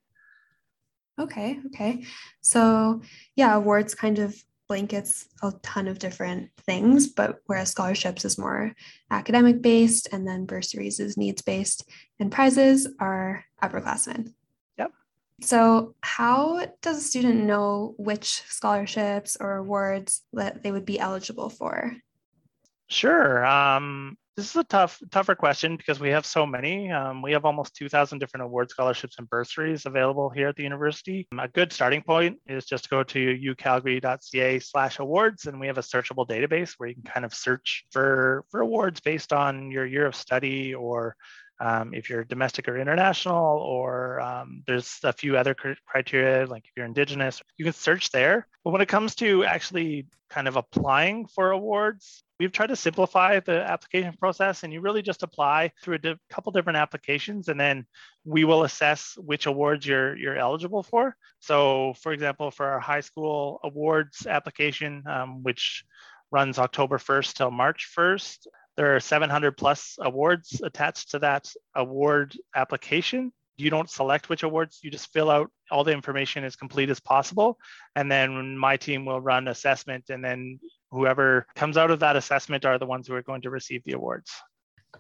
Okay, 1.20 1.60
okay. 1.68 2.06
So 2.42 3.02
yeah, 3.36 3.54
awards 3.56 3.94
kind 3.94 4.20
of 4.20 4.42
blankets 4.70 5.28
a 5.44 5.52
ton 5.64 5.90
of 5.90 6.00
different 6.00 6.50
things, 6.66 7.08
but 7.08 7.40
whereas 7.46 7.72
scholarships 7.72 8.24
is 8.24 8.38
more 8.38 8.74
academic 9.12 9.62
based 9.62 10.08
and 10.14 10.26
then 10.26 10.46
bursaries 10.46 11.02
is 11.02 11.18
needs 11.18 11.42
based 11.42 11.90
and 12.22 12.32
prizes 12.32 12.88
are 13.00 13.44
upperclassmen. 13.62 14.34
Yep. 14.78 14.92
So 15.42 15.96
how 16.02 16.66
does 16.82 16.98
a 17.00 17.02
student 17.02 17.44
know 17.44 17.96
which 17.98 18.44
scholarships 18.48 19.36
or 19.40 19.58
awards 19.58 20.22
that 20.32 20.64
they 20.64 20.72
would 20.72 20.86
be 20.86 21.00
eligible 21.00 21.50
for? 21.50 21.98
Sure. 22.90 23.46
Um, 23.46 24.18
this 24.38 24.52
is 24.52 24.56
a 24.56 24.64
tough, 24.64 25.02
tougher 25.12 25.34
question 25.36 25.78
because 25.78 26.00
we 26.00 26.10
have 26.10 26.26
so 26.26 26.46
many. 26.46 26.92
Um, 26.92 27.22
we 27.22 27.32
have 27.32 27.44
almost 27.44 27.76
2,000 27.76 28.20
different 28.20 28.46
award 28.46 28.70
scholarships 28.70 29.18
and 29.18 29.28
bursaries 29.30 29.86
available 29.86 30.30
here 30.30 30.48
at 30.48 30.56
the 30.56 30.64
university. 30.64 31.28
A 31.40 31.48
good 31.48 31.74
starting 31.74 32.04
point 32.04 32.38
is 32.48 32.66
just 32.66 32.84
to 32.86 32.90
go 32.90 33.04
to 33.04 33.56
ucalgary.ca 33.56 34.60
slash 34.60 35.00
awards, 35.00 35.48
and 35.48 35.60
we 35.60 35.68
have 35.68 35.80
a 35.80 35.82
searchable 35.82 36.28
database 36.28 36.76
where 36.78 36.88
you 36.88 36.96
can 36.96 37.04
kind 37.04 37.26
of 37.26 37.34
search 37.34 37.86
for, 37.92 38.46
for 38.52 38.62
awards 38.62 39.02
based 39.02 39.34
on 39.34 39.72
your 39.72 39.86
year 39.86 40.06
of 40.06 40.16
study 40.16 40.76
or 40.76 41.16
um, 41.60 41.94
if 41.94 42.10
you're 42.10 42.24
domestic 42.24 42.68
or 42.68 42.78
international, 42.78 43.58
or 43.60 44.20
um, 44.22 44.64
there's 44.68 45.00
a 45.04 45.14
few 45.14 45.38
other 45.38 45.56
criteria, 45.88 46.46
like 46.46 46.66
if 46.66 46.72
you're 46.76 46.86
Indigenous, 46.86 47.42
you 47.58 47.66
can 47.66 47.74
search 47.74 48.12
there. 48.12 48.48
But 48.64 48.72
when 48.72 48.82
it 48.82 48.88
comes 48.88 49.16
to 49.16 49.44
actually 49.44 50.08
kind 50.30 50.48
of 50.48 50.56
applying 50.56 51.26
for 51.28 51.52
awards, 51.52 52.24
we've 52.40 52.52
tried 52.52 52.68
to 52.68 52.76
simplify 52.76 53.40
the 53.40 53.64
application 53.64 54.14
process 54.20 54.64
and 54.64 54.72
you 54.72 54.82
really 54.82 55.02
just 55.02 55.24
apply 55.24 55.72
through 55.82 55.96
a 55.96 56.00
di- 56.00 56.16
couple 56.30 56.52
different 56.52 56.78
applications 56.78 57.48
and 57.48 57.60
then 57.60 57.86
we 58.26 58.44
will 58.44 58.64
assess 58.64 59.18
which 59.18 59.46
awards 59.46 59.86
you're 59.86 60.16
you're 60.18 60.38
eligible 60.38 60.84
for 60.84 61.16
so 61.40 61.94
for 62.02 62.12
example 62.12 62.52
for 62.52 62.66
our 62.66 62.80
high 62.80 63.02
school 63.02 63.60
awards 63.64 64.28
application 64.28 65.04
um, 65.08 65.44
which 65.44 65.84
runs 66.32 66.60
october 66.60 66.98
1st 66.98 67.34
till 67.34 67.52
march 67.52 67.90
1st 67.98 68.48
there 68.78 68.96
are 68.96 69.00
700 69.00 69.58
plus 69.58 69.98
awards 70.00 70.62
attached 70.64 71.12
to 71.12 71.20
that 71.20 71.52
award 71.76 72.38
application 72.56 73.34
you 73.58 73.72
don't 73.72 73.90
select 73.90 74.30
which 74.30 74.44
awards 74.44 74.80
you 74.84 74.92
just 74.92 75.12
fill 75.12 75.30
out 75.30 75.50
all 75.72 75.84
the 75.84 75.92
information 75.92 76.44
as 76.44 76.56
complete 76.56 76.90
as 76.90 77.00
possible 77.00 77.58
and 77.96 78.12
then 78.12 78.58
my 78.58 78.78
team 78.78 79.04
will 79.04 79.20
run 79.20 79.48
assessment 79.48 80.06
and 80.10 80.24
then 80.24 80.60
whoever 80.92 81.46
comes 81.56 81.78
out 81.78 81.92
of 81.92 82.00
that 82.00 82.16
assessment 82.16 82.66
are 82.66 82.78
the 82.78 82.86
ones 82.86 83.08
who 83.08 83.16
are 83.16 83.24
going 83.24 83.42
to 83.42 83.50
receive 83.50 83.84
the 83.84 83.94
awards. 83.94 84.32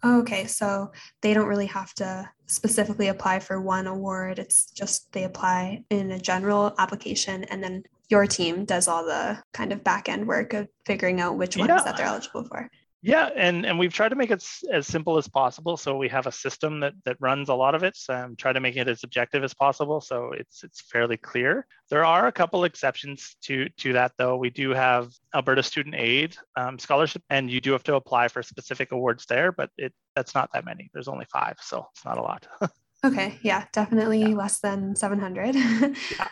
Okay, 0.03 0.45
so 0.45 0.91
they 1.21 1.33
don't 1.33 1.47
really 1.47 1.65
have 1.67 1.93
to 1.95 2.29
specifically 2.45 3.07
apply 3.07 3.39
for 3.39 3.61
one 3.61 3.87
award. 3.87 4.37
It's 4.37 4.69
just 4.71 5.11
they 5.11 5.23
apply 5.23 5.83
in 5.89 6.11
a 6.11 6.19
general 6.19 6.75
application 6.77 7.45
and 7.45 7.63
then 7.63 7.83
your 8.09 8.27
team 8.27 8.65
does 8.65 8.87
all 8.87 9.05
the 9.05 9.41
kind 9.53 9.71
of 9.71 9.83
back 9.83 10.09
end 10.09 10.27
work 10.27 10.53
of 10.53 10.67
figuring 10.85 11.19
out 11.19 11.37
which 11.37 11.57
ones 11.57 11.69
yeah. 11.69 11.83
that 11.83 11.97
they're 11.97 12.05
eligible 12.05 12.43
for. 12.43 12.69
Yeah, 13.03 13.29
and 13.35 13.65
and 13.65 13.77
we've 13.77 13.93
tried 13.93 14.09
to 14.09 14.15
make 14.15 14.31
it 14.31 14.43
as 14.71 14.87
simple 14.87 15.17
as 15.17 15.27
possible. 15.27 15.77
So 15.77 15.95
we 15.97 16.09
have 16.09 16.25
a 16.25 16.31
system 16.31 16.79
that 16.79 16.93
that 17.05 17.17
runs 17.19 17.49
a 17.49 17.53
lot 17.53 17.75
of 17.75 17.83
it. 17.83 17.95
So 17.95 18.13
um, 18.13 18.35
try 18.35 18.53
to 18.53 18.59
make 18.59 18.75
it 18.75 18.87
as 18.87 19.03
objective 19.03 19.43
as 19.43 19.53
possible. 19.53 20.01
So 20.01 20.31
it's 20.33 20.63
it's 20.63 20.81
fairly 20.81 21.17
clear. 21.17 21.67
There 21.89 22.03
are 22.03 22.27
a 22.27 22.31
couple 22.31 22.63
exceptions 22.63 23.35
to 23.43 23.69
to 23.77 23.93
that 23.93 24.13
though. 24.17 24.37
We 24.37 24.49
do 24.49 24.71
have 24.71 25.11
Alberta 25.35 25.61
Student 25.61 25.95
Aid 25.95 26.35
um, 26.55 26.79
scholarship, 26.79 27.21
and 27.29 27.51
you 27.51 27.61
do 27.61 27.71
have 27.71 27.83
to 27.83 27.95
apply 27.95 28.29
for 28.29 28.41
specific 28.41 28.91
awards 28.91 29.25
there, 29.27 29.51
but 29.51 29.69
it 29.77 29.93
that's 30.15 30.33
not 30.33 30.49
that 30.53 30.65
many. 30.65 30.89
There's 30.91 31.07
only 31.07 31.25
five, 31.31 31.57
so 31.61 31.87
it's 31.93 32.03
not 32.03 32.17
a 32.17 32.21
lot. 32.21 32.47
okay, 33.05 33.37
yeah, 33.43 33.65
definitely 33.73 34.21
yeah. 34.21 34.35
less 34.35 34.59
than 34.59 34.95
700. 34.95 35.53
yeah. 35.55 35.91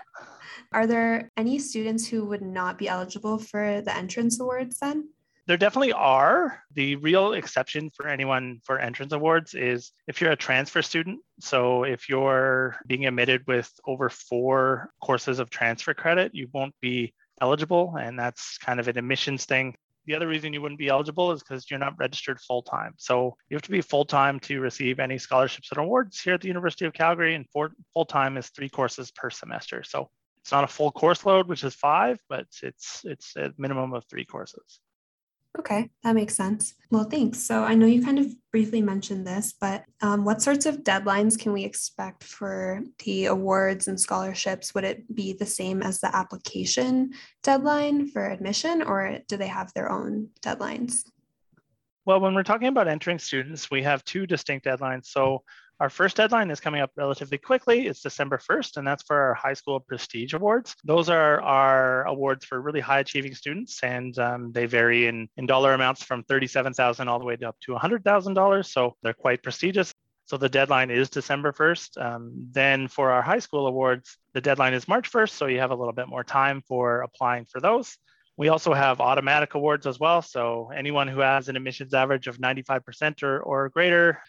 Are 0.73 0.87
there 0.87 1.31
any 1.37 1.59
students 1.59 2.07
who 2.07 2.25
would 2.25 2.41
not 2.41 2.77
be 2.77 2.89
eligible 2.89 3.37
for 3.37 3.81
the 3.81 3.95
entrance 3.95 4.39
awards 4.39 4.79
then? 4.79 5.09
There 5.47 5.57
definitely 5.57 5.93
are. 5.93 6.59
The 6.73 6.95
real 6.95 7.33
exception 7.33 7.91
for 7.95 8.07
anyone 8.07 8.59
for 8.63 8.79
entrance 8.79 9.13
awards 9.13 9.53
is 9.53 9.91
if 10.07 10.19
you're 10.19 10.31
a 10.31 10.35
transfer 10.35 10.81
student. 10.81 11.19
So 11.39 11.83
if 11.83 12.09
you're 12.09 12.77
being 12.87 13.05
admitted 13.05 13.43
with 13.45 13.71
over 13.85 14.09
four 14.09 14.89
courses 15.03 15.37
of 15.37 15.51
transfer 15.51 15.93
credit, 15.93 16.33
you 16.33 16.47
won't 16.51 16.73
be 16.81 17.13
eligible. 17.41 17.95
And 17.95 18.17
that's 18.17 18.57
kind 18.57 18.79
of 18.79 18.87
an 18.87 18.97
admissions 18.97 19.45
thing. 19.45 19.75
The 20.05 20.15
other 20.15 20.27
reason 20.27 20.53
you 20.53 20.61
wouldn't 20.61 20.79
be 20.79 20.87
eligible 20.87 21.31
is 21.31 21.43
because 21.43 21.69
you're 21.69 21.79
not 21.79 21.97
registered 21.97 22.39
full 22.39 22.63
time. 22.63 22.93
So 22.97 23.35
you 23.49 23.55
have 23.55 23.63
to 23.63 23.71
be 23.71 23.81
full 23.81 24.05
time 24.05 24.39
to 24.41 24.59
receive 24.59 24.99
any 24.99 25.19
scholarships 25.19 25.71
and 25.71 25.79
awards 25.79 26.19
here 26.19 26.35
at 26.35 26.41
the 26.41 26.47
University 26.47 26.85
of 26.85 26.93
Calgary. 26.93 27.35
And 27.35 27.45
full 27.93 28.05
time 28.05 28.37
is 28.37 28.49
three 28.49 28.69
courses 28.69 29.11
per 29.11 29.29
semester. 29.29 29.83
So 29.83 30.09
it's 30.41 30.51
not 30.51 30.63
a 30.63 30.67
full 30.67 30.91
course 30.91 31.25
load, 31.25 31.47
which 31.47 31.63
is 31.63 31.75
five, 31.75 32.19
but 32.29 32.47
it's 32.63 33.01
it's 33.03 33.35
a 33.35 33.51
minimum 33.57 33.93
of 33.93 34.05
three 34.09 34.25
courses. 34.25 34.79
Okay, 35.59 35.89
that 36.03 36.15
makes 36.15 36.35
sense. 36.35 36.75
Well, 36.91 37.05
thanks. 37.05 37.39
So 37.39 37.63
I 37.63 37.75
know 37.75 37.85
you 37.85 38.03
kind 38.03 38.19
of 38.19 38.27
briefly 38.51 38.81
mentioned 38.81 39.25
this, 39.25 39.53
but 39.59 39.83
um, 40.01 40.25
what 40.25 40.41
sorts 40.41 40.65
of 40.65 40.83
deadlines 40.83 41.39
can 41.39 41.53
we 41.53 41.63
expect 41.63 42.23
for 42.23 42.83
the 43.03 43.25
awards 43.27 43.87
and 43.87 43.99
scholarships? 43.99 44.73
Would 44.73 44.83
it 44.83 45.15
be 45.15 45.33
the 45.33 45.45
same 45.45 45.81
as 45.81 45.99
the 45.99 46.13
application 46.15 47.13
deadline 47.41 48.07
for 48.07 48.29
admission, 48.29 48.81
or 48.81 49.19
do 49.27 49.37
they 49.37 49.47
have 49.47 49.73
their 49.73 49.91
own 49.91 50.29
deadlines? 50.41 51.03
Well, 52.05 52.19
when 52.19 52.35
we're 52.35 52.43
talking 52.43 52.67
about 52.67 52.87
entering 52.87 53.17
students, 53.17 53.71
we 53.71 53.81
have 53.81 54.03
two 54.05 54.27
distinct 54.27 54.67
deadlines. 54.67 55.07
So 55.07 55.41
our 55.79 55.89
first 55.89 56.15
deadline 56.15 56.51
is 56.51 56.59
coming 56.59 56.81
up 56.81 56.91
relatively 56.95 57.39
quickly. 57.39 57.87
It's 57.87 58.01
December 58.01 58.37
1st, 58.37 58.77
and 58.77 58.87
that's 58.87 59.01
for 59.01 59.19
our 59.19 59.33
high 59.33 59.55
school 59.55 59.79
prestige 59.79 60.33
awards. 60.33 60.75
Those 60.83 61.09
are 61.09 61.41
our 61.41 62.05
awards 62.05 62.45
for 62.45 62.61
really 62.61 62.79
high 62.79 62.99
achieving 62.99 63.33
students, 63.33 63.81
and 63.81 64.17
um, 64.19 64.51
they 64.51 64.67
vary 64.67 65.07
in, 65.07 65.27
in 65.35 65.47
dollar 65.47 65.73
amounts 65.73 66.03
from 66.03 66.23
37000 66.25 67.07
all 67.07 67.17
the 67.17 67.25
way 67.25 67.37
up 67.43 67.55
to 67.61 67.71
$100,000. 67.71 68.65
So 68.67 68.95
they're 69.01 69.13
quite 69.13 69.41
prestigious. 69.41 69.91
So 70.25 70.37
the 70.37 70.49
deadline 70.49 70.91
is 70.91 71.09
December 71.09 71.53
1st. 71.53 72.01
Um, 72.03 72.31
then 72.51 72.87
for 72.87 73.11
our 73.11 73.23
high 73.23 73.39
school 73.39 73.65
awards, 73.65 74.15
the 74.33 74.41
deadline 74.41 74.75
is 74.75 74.87
March 74.87 75.11
1st. 75.11 75.31
So 75.31 75.47
you 75.47 75.59
have 75.59 75.71
a 75.71 75.75
little 75.75 75.93
bit 75.93 76.07
more 76.07 76.23
time 76.23 76.61
for 76.67 77.01
applying 77.01 77.45
for 77.45 77.59
those. 77.59 77.97
We 78.37 78.49
also 78.49 78.73
have 78.73 78.99
automatic 78.99 79.53
awards 79.53 79.87
as 79.87 79.99
well. 79.99 80.21
So 80.21 80.71
anyone 80.75 81.07
who 81.07 81.21
has 81.21 81.47
an 81.47 81.55
admissions 81.55 81.93
average 81.93 82.27
of 82.27 82.37
95% 82.37 83.23
or, 83.23 83.39
or 83.39 83.69
greater 83.69 84.19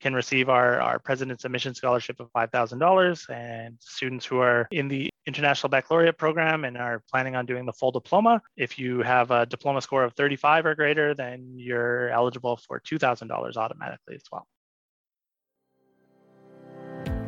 can 0.00 0.14
receive 0.14 0.48
our, 0.48 0.80
our 0.80 0.98
President's 0.98 1.44
Admission 1.44 1.74
Scholarship 1.74 2.20
of 2.20 2.30
$5,000. 2.32 3.30
And 3.30 3.76
students 3.80 4.26
who 4.26 4.40
are 4.40 4.68
in 4.70 4.88
the 4.88 5.08
International 5.26 5.70
Baccalaureate 5.70 6.18
program 6.18 6.64
and 6.64 6.76
are 6.76 7.02
planning 7.10 7.34
on 7.34 7.46
doing 7.46 7.64
the 7.64 7.72
full 7.72 7.92
diploma, 7.92 8.42
if 8.56 8.78
you 8.78 9.00
have 9.00 9.30
a 9.30 9.46
diploma 9.46 9.80
score 9.80 10.04
of 10.04 10.12
35 10.14 10.66
or 10.66 10.74
greater, 10.74 11.14
then 11.14 11.54
you're 11.56 12.10
eligible 12.10 12.58
for 12.58 12.80
$2,000 12.80 13.56
automatically 13.56 14.14
as 14.14 14.22
well. 14.30 14.46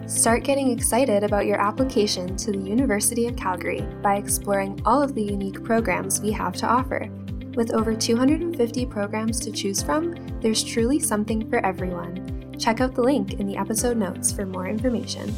Start 0.08 0.42
getting 0.42 0.70
excited 0.70 1.22
about 1.22 1.44
your 1.44 1.60
application 1.60 2.34
to 2.38 2.50
the 2.50 2.58
University 2.58 3.26
of 3.26 3.36
Calgary 3.36 3.82
by 4.00 4.16
exploring 4.16 4.80
all 4.86 5.02
of 5.02 5.14
the 5.14 5.22
unique 5.22 5.62
programs 5.62 6.22
we 6.22 6.32
have 6.32 6.54
to 6.56 6.66
offer. 6.66 7.10
With 7.54 7.74
over 7.74 7.94
250 7.94 8.86
programs 8.86 9.38
to 9.40 9.52
choose 9.52 9.82
from, 9.82 10.14
there's 10.40 10.64
truly 10.64 10.98
something 10.98 11.46
for 11.50 11.58
everyone. 11.58 12.56
Check 12.58 12.80
out 12.80 12.94
the 12.94 13.02
link 13.02 13.34
in 13.34 13.46
the 13.46 13.58
episode 13.58 13.98
notes 13.98 14.32
for 14.32 14.46
more 14.46 14.66
information. 14.66 15.30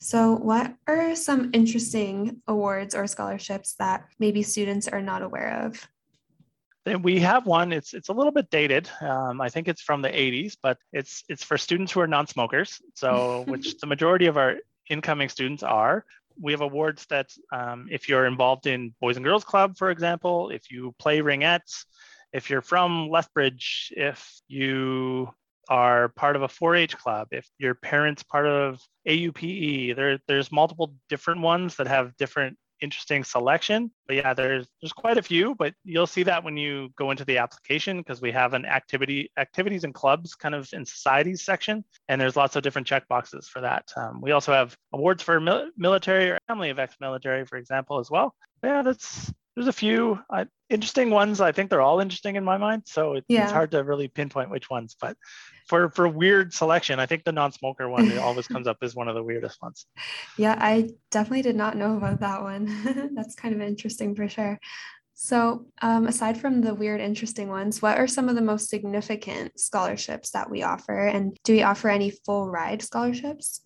So, 0.00 0.36
what 0.36 0.74
are 0.86 1.14
some 1.14 1.50
interesting 1.52 2.40
awards 2.48 2.94
or 2.94 3.06
scholarships 3.06 3.74
that 3.74 4.06
maybe 4.18 4.42
students 4.42 4.88
are 4.88 5.02
not 5.02 5.20
aware 5.20 5.66
of? 5.66 5.86
We 7.02 7.18
have 7.20 7.46
one. 7.46 7.72
It's 7.72 7.94
it's 7.94 8.08
a 8.08 8.12
little 8.12 8.32
bit 8.32 8.48
dated. 8.50 8.88
Um, 9.00 9.40
I 9.40 9.48
think 9.48 9.66
it's 9.66 9.82
from 9.82 10.02
the 10.02 10.08
80s, 10.08 10.56
but 10.62 10.78
it's 10.92 11.24
it's 11.28 11.42
for 11.42 11.58
students 11.58 11.92
who 11.92 12.00
are 12.00 12.06
non-smokers. 12.06 12.80
So, 12.94 13.44
which 13.48 13.78
the 13.78 13.86
majority 13.86 14.26
of 14.26 14.36
our 14.36 14.56
incoming 14.88 15.28
students 15.28 15.62
are. 15.62 16.04
We 16.40 16.52
have 16.52 16.60
awards 16.60 17.06
that 17.06 17.30
um, 17.50 17.88
if 17.90 18.08
you're 18.08 18.26
involved 18.26 18.66
in 18.66 18.94
Boys 19.00 19.16
and 19.16 19.24
Girls 19.24 19.42
Club, 19.42 19.76
for 19.76 19.90
example, 19.90 20.50
if 20.50 20.70
you 20.70 20.94
play 20.98 21.20
ringettes, 21.20 21.86
if 22.32 22.50
you're 22.50 22.62
from 22.62 23.08
Lethbridge, 23.08 23.92
if 23.96 24.40
you 24.46 25.30
are 25.68 26.10
part 26.10 26.36
of 26.36 26.42
a 26.42 26.48
4-H 26.48 26.96
club, 26.98 27.28
if 27.30 27.48
your 27.58 27.74
parents 27.74 28.22
part 28.22 28.46
of 28.46 28.80
AUPE, 29.08 29.96
there, 29.96 30.18
there's 30.28 30.52
multiple 30.52 30.94
different 31.08 31.40
ones 31.40 31.76
that 31.76 31.86
have 31.86 32.16
different 32.16 32.58
interesting 32.80 33.24
selection. 33.24 33.90
But 34.06 34.16
yeah, 34.16 34.34
there's 34.34 34.66
there's 34.80 34.92
quite 34.92 35.18
a 35.18 35.22
few, 35.22 35.54
but 35.54 35.74
you'll 35.84 36.06
see 36.06 36.22
that 36.24 36.44
when 36.44 36.56
you 36.56 36.90
go 36.96 37.10
into 37.10 37.24
the 37.24 37.38
application 37.38 37.98
because 37.98 38.20
we 38.20 38.32
have 38.32 38.54
an 38.54 38.64
activity 38.64 39.30
activities 39.36 39.84
and 39.84 39.94
clubs 39.94 40.34
kind 40.34 40.54
of 40.54 40.68
in 40.72 40.84
societies 40.84 41.44
section, 41.44 41.84
and 42.08 42.20
there's 42.20 42.36
lots 42.36 42.56
of 42.56 42.62
different 42.62 42.86
check 42.86 43.06
boxes 43.08 43.48
for 43.48 43.60
that. 43.60 43.90
Um, 43.96 44.20
we 44.20 44.32
also 44.32 44.52
have 44.52 44.76
awards 44.92 45.22
for 45.22 45.40
mil- 45.40 45.70
military 45.76 46.30
or 46.30 46.38
family 46.48 46.70
of 46.70 46.78
ex-military, 46.78 47.44
for 47.44 47.56
example, 47.56 47.98
as 47.98 48.10
well. 48.10 48.34
But 48.60 48.68
yeah, 48.68 48.82
that's 48.82 49.32
there's 49.56 49.68
a 49.68 49.72
few 49.72 50.18
uh, 50.28 50.44
interesting 50.68 51.10
ones. 51.10 51.40
I 51.40 51.50
think 51.50 51.70
they're 51.70 51.80
all 51.80 51.98
interesting 52.00 52.36
in 52.36 52.44
my 52.44 52.58
mind. 52.58 52.82
So 52.84 53.14
it, 53.14 53.24
yeah. 53.26 53.44
it's 53.44 53.52
hard 53.52 53.70
to 53.70 53.82
really 53.82 54.06
pinpoint 54.06 54.50
which 54.50 54.68
ones. 54.68 54.94
But 55.00 55.16
for 55.66 55.90
for 55.90 56.06
weird 56.06 56.52
selection, 56.52 57.00
I 57.00 57.06
think 57.06 57.24
the 57.24 57.32
non-smoker 57.32 57.88
one 57.88 58.16
always 58.18 58.46
comes 58.46 58.66
up 58.66 58.76
as 58.82 58.94
one 58.94 59.08
of 59.08 59.14
the 59.14 59.22
weirdest 59.22 59.60
ones. 59.62 59.86
Yeah, 60.38 60.56
I 60.58 60.90
definitely 61.10 61.42
did 61.42 61.56
not 61.56 61.76
know 61.76 61.96
about 61.96 62.20
that 62.20 62.42
one. 62.42 63.10
That's 63.14 63.34
kind 63.34 63.54
of 63.54 63.62
interesting 63.62 64.14
for 64.14 64.28
sure. 64.28 64.60
So, 65.14 65.66
um, 65.80 66.06
aside 66.06 66.38
from 66.38 66.60
the 66.60 66.74
weird, 66.74 67.00
interesting 67.00 67.48
ones, 67.48 67.80
what 67.80 67.96
are 67.96 68.06
some 68.06 68.28
of 68.28 68.34
the 68.34 68.42
most 68.42 68.68
significant 68.68 69.58
scholarships 69.58 70.32
that 70.32 70.50
we 70.50 70.62
offer? 70.62 71.06
And 71.06 71.38
do 71.42 71.54
we 71.54 71.62
offer 71.62 71.88
any 71.88 72.10
full 72.10 72.50
ride 72.50 72.82
scholarships? 72.82 73.62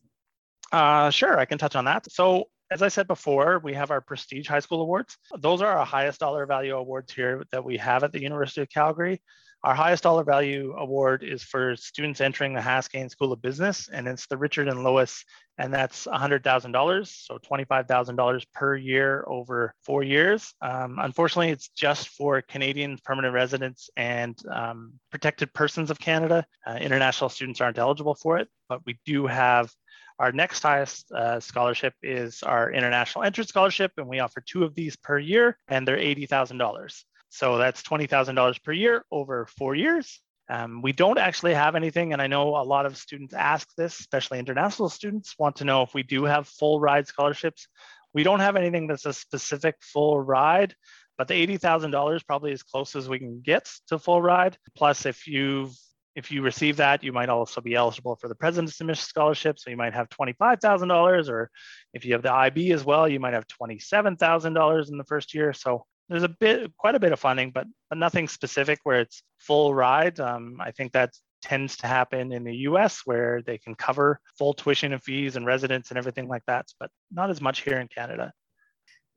Uh, 0.71 1.11
sure, 1.11 1.41
I 1.41 1.47
can 1.47 1.59
touch 1.59 1.75
on 1.75 1.87
that. 1.87 2.11
So, 2.13 2.45
as 2.71 2.83
I 2.83 2.89
said 2.89 3.09
before, 3.09 3.59
we 3.59 3.75
have 3.75 3.91
our 3.91 4.01
Prestige 4.01 4.47
High 4.47 4.61
School 4.61 4.83
Awards. 4.83 5.17
Those 5.39 5.61
are 5.61 5.79
our 5.79 5.85
highest 5.85 6.21
dollar 6.21 6.47
value 6.47 6.77
awards 6.77 7.13
here 7.13 7.43
that 7.51 7.65
we 7.65 7.77
have 7.79 8.05
at 8.05 8.13
the 8.13 8.23
University 8.23 8.61
of 8.63 8.71
Calgary. 8.71 9.21
Our 9.63 9.75
highest 9.75 10.05
dollar 10.05 10.25
value 10.25 10.75
award 10.79 11.23
is 11.23 11.43
for 11.43 11.77
students 11.77 12.23
entering 12.23 12.55
the 12.55 12.61
Haskayne 12.61 13.11
School 13.11 13.33
of 13.33 13.43
Business, 13.43 13.91
and 13.93 14.09
it's 14.09 14.27
the 14.27 14.39
Richard 14.39 14.69
and 14.69 14.83
Lois, 14.83 15.23
and 15.59 15.75
that's 15.75 16.07
$100,000, 16.07 17.07
so 17.07 17.39
$25,000 17.39 18.47
per 18.55 18.77
year 18.77 19.23
over 19.27 19.75
four 19.83 20.03
years. 20.03 20.55
Um, 20.63 20.97
unfortunately, 20.99 21.51
it's 21.51 21.69
just 21.77 22.09
for 22.09 22.41
Canadian 22.41 22.99
permanent 23.05 23.35
residents 23.35 23.91
and 23.99 24.39
um, 24.51 24.95
protected 25.11 25.53
persons 25.53 25.91
of 25.91 25.99
Canada. 25.99 26.47
Uh, 26.67 26.79
international 26.81 27.29
students 27.29 27.61
aren't 27.61 27.79
eligible 27.79 28.15
for 28.15 28.39
it, 28.39 28.49
but 28.67 28.81
we 28.87 28.99
do 29.05 29.27
have 29.27 29.71
our 30.21 30.33
next 30.33 30.63
highest 30.63 31.11
uh, 31.13 31.41
scholarship 31.41 31.95
is 32.03 32.43
our 32.43 32.71
International 32.71 33.25
Entrance 33.25 33.49
Scholarship, 33.49 33.93
and 33.97 34.07
we 34.07 34.21
offer 34.21 34.43
two 34.43 34.65
of 34.65 34.75
these 34.75 34.95
per 34.95 35.19
year, 35.19 35.57
and 35.67 35.89
they're 35.89 35.97
$80,000. 35.97 37.05
So 37.31 37.57
that's 37.57 37.83
$20,000 37.83 38.63
per 38.63 38.73
year 38.73 39.03
over 39.11 39.47
four 39.47 39.75
years. 39.75 40.21
Um, 40.51 40.83
we 40.83 40.93
don't 40.93 41.17
actually 41.17 41.55
have 41.55 41.75
anything, 41.75 42.13
and 42.13 42.21
I 42.21 42.27
know 42.27 42.57
a 42.57 42.63
lot 42.63 42.85
of 42.85 42.99
students 42.99 43.33
ask 43.33 43.67
this, 43.79 43.99
especially 43.99 44.39
international 44.39 44.91
students, 44.91 45.35
want 45.39 45.57
to 45.57 45.65
know 45.65 45.83
if 45.83 45.95
we 45.95 46.03
do 46.03 46.25
have 46.25 46.47
full 46.47 46.81
ride 46.81 47.07
scholarships. 47.07 47.67
We 48.13 48.23
don't 48.23 48.41
have 48.41 48.57
anything 48.57 48.89
that's 48.89 49.07
a 49.07 49.15
specific 49.15 49.77
full 49.81 50.21
ride, 50.21 50.75
but 51.17 51.29
the 51.29 51.47
$80,000 51.47 52.27
probably 52.27 52.53
as 52.53 52.63
close 52.63 52.95
as 52.95 53.09
we 53.09 53.19
can 53.19 53.41
get 53.41 53.71
to 53.87 53.99
full 53.99 54.21
ride. 54.21 54.59
Plus, 54.77 55.07
if 55.07 55.27
you've 55.27 55.75
if 56.21 56.31
you 56.31 56.43
receive 56.43 56.77
that, 56.77 57.03
you 57.03 57.13
might 57.13 57.31
also 57.31 57.63
be 57.63 57.75
eligible 57.75 58.15
for 58.15 58.29
the 58.29 58.35
President's 58.35 58.79
Admission 58.79 59.07
Scholarship. 59.07 59.59
So 59.59 59.71
you 59.71 59.77
might 59.77 59.95
have 59.95 60.11
$25,000, 60.11 61.31
or 61.31 61.51
if 61.95 62.05
you 62.05 62.13
have 62.13 62.23
the 62.23 62.33
IB 62.33 62.73
as 62.73 62.85
well, 62.85 63.09
you 63.09 63.19
might 63.19 63.33
have 63.33 63.47
$27,000 63.47 64.91
in 64.91 64.99
the 64.99 65.05
first 65.05 65.33
year. 65.33 65.55
So 65.55 65.87
there's 66.11 66.23
a 66.23 66.29
bit, 66.29 66.77
quite 66.77 66.95
a 66.95 67.01
bit 67.01 67.13
of 67.13 67.21
funding, 67.21 67.53
but, 67.53 67.67
but 67.89 67.97
nothing 67.97 68.29
specific 68.29 68.81
where 68.83 69.01
it's 69.01 69.23
full 69.39 69.75
ride. 69.75 70.21
Um, 70.21 70.59
I 70.61 70.73
think 70.73 70.93
that 70.93 71.11
tends 71.41 71.79
to 71.79 71.87
happen 71.87 72.33
in 72.33 72.45
the 72.45 72.57
US 72.69 73.01
where 73.07 73.41
they 73.41 73.57
can 73.57 73.75
cover 73.75 74.21
full 74.39 74.53
tuition 74.53 74.93
and 74.93 75.03
fees 75.03 75.37
and 75.37 75.47
residence 75.47 75.89
and 75.89 75.97
everything 75.97 76.29
like 76.29 76.43
that, 76.47 76.67
but 76.79 76.91
not 77.11 77.31
as 77.31 77.41
much 77.41 77.63
here 77.63 77.81
in 77.81 77.89
Canada. 77.89 78.31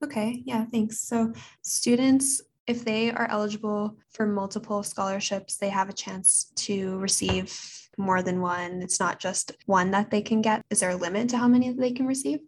Okay, 0.01 0.41
yeah, 0.45 0.65
thanks. 0.71 1.01
So 1.01 1.33
students 1.63 2.41
if 2.67 2.85
they 2.85 3.11
are 3.11 3.27
eligible 3.29 3.97
for 4.11 4.25
multiple 4.25 4.83
scholarships, 4.83 5.57
they 5.57 5.69
have 5.69 5.89
a 5.89 5.93
chance 5.93 6.51
to 6.55 6.97
receive 6.99 7.57
more 7.97 8.21
than 8.21 8.41
one. 8.41 8.81
It's 8.81 8.99
not 8.99 9.19
just 9.19 9.51
one 9.65 9.91
that 9.91 10.11
they 10.11 10.21
can 10.21 10.41
get. 10.41 10.63
Is 10.69 10.79
there 10.79 10.91
a 10.91 10.95
limit 10.95 11.29
to 11.29 11.37
how 11.37 11.47
many 11.47 11.71
they 11.71 11.91
can 11.91 12.07
receive? 12.07 12.39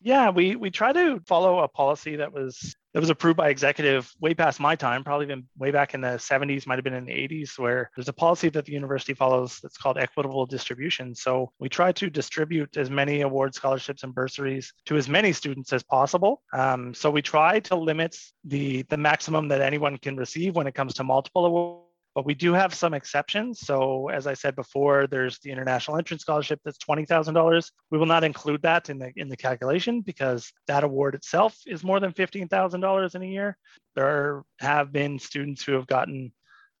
Yeah, 0.00 0.30
we 0.30 0.54
we 0.54 0.70
try 0.70 0.92
to 0.92 1.20
follow 1.26 1.60
a 1.60 1.68
policy 1.68 2.16
that 2.16 2.32
was 2.32 2.76
that 2.94 3.00
was 3.00 3.10
approved 3.10 3.36
by 3.36 3.48
executive 3.48 4.10
way 4.20 4.32
past 4.32 4.60
my 4.60 4.76
time, 4.76 5.02
probably 5.02 5.26
even 5.26 5.46
way 5.58 5.70
back 5.70 5.92
in 5.92 6.00
the 6.00 6.18
70s, 6.18 6.66
might 6.66 6.76
have 6.76 6.84
been 6.84 6.94
in 6.94 7.04
the 7.04 7.12
80s, 7.12 7.58
where 7.58 7.90
there's 7.96 8.08
a 8.08 8.12
policy 8.12 8.48
that 8.50 8.64
the 8.64 8.72
university 8.72 9.12
follows 9.12 9.58
that's 9.62 9.76
called 9.76 9.98
equitable 9.98 10.46
distribution. 10.46 11.14
So 11.14 11.52
we 11.58 11.68
try 11.68 11.92
to 11.92 12.08
distribute 12.08 12.76
as 12.76 12.90
many 12.90 13.22
award 13.22 13.54
scholarships 13.54 14.04
and 14.04 14.14
bursaries 14.14 14.72
to 14.86 14.96
as 14.96 15.08
many 15.08 15.32
students 15.32 15.72
as 15.72 15.82
possible. 15.82 16.42
Um, 16.52 16.94
so 16.94 17.10
we 17.10 17.20
try 17.20 17.60
to 17.60 17.74
limit 17.74 18.16
the 18.44 18.82
the 18.84 18.96
maximum 18.96 19.48
that 19.48 19.60
anyone 19.60 19.98
can 19.98 20.16
receive 20.16 20.54
when 20.54 20.68
it 20.68 20.74
comes 20.74 20.94
to 20.94 21.04
multiple 21.04 21.44
awards 21.44 21.87
but 22.14 22.26
we 22.26 22.34
do 22.34 22.52
have 22.52 22.74
some 22.74 22.94
exceptions. 22.94 23.60
So 23.60 24.08
as 24.08 24.26
I 24.26 24.34
said 24.34 24.56
before, 24.56 25.06
there's 25.06 25.38
the 25.40 25.50
international 25.50 25.96
entrance 25.96 26.22
scholarship 26.22 26.60
that's 26.64 26.78
$20,000. 26.78 27.70
We 27.90 27.98
will 27.98 28.06
not 28.06 28.24
include 28.24 28.62
that 28.62 28.90
in 28.90 28.98
the 28.98 29.12
in 29.16 29.28
the 29.28 29.36
calculation 29.36 30.00
because 30.00 30.52
that 30.66 30.84
award 30.84 31.14
itself 31.14 31.56
is 31.66 31.84
more 31.84 32.00
than 32.00 32.12
$15,000 32.12 33.14
in 33.14 33.22
a 33.22 33.26
year. 33.26 33.56
There 33.94 34.42
have 34.60 34.92
been 34.92 35.18
students 35.18 35.62
who 35.62 35.72
have 35.72 35.86
gotten 35.86 36.32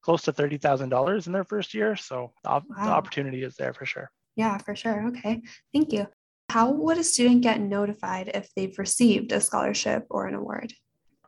close 0.02 0.22
to 0.22 0.32
$30,000 0.32 1.26
in 1.26 1.32
their 1.32 1.44
first 1.44 1.74
year. 1.74 1.96
So 1.96 2.32
wow. 2.44 2.62
the 2.68 2.90
opportunity 2.90 3.42
is 3.42 3.56
there 3.56 3.74
for 3.74 3.86
sure. 3.86 4.10
Yeah, 4.36 4.58
for 4.58 4.76
sure. 4.76 5.08
Okay. 5.08 5.42
Thank 5.72 5.92
you. 5.92 6.06
How 6.48 6.70
would 6.70 6.96
a 6.96 7.04
student 7.04 7.42
get 7.42 7.60
notified 7.60 8.30
if 8.32 8.48
they've 8.54 8.78
received 8.78 9.32
a 9.32 9.40
scholarship 9.40 10.06
or 10.08 10.26
an 10.26 10.34
award? 10.34 10.72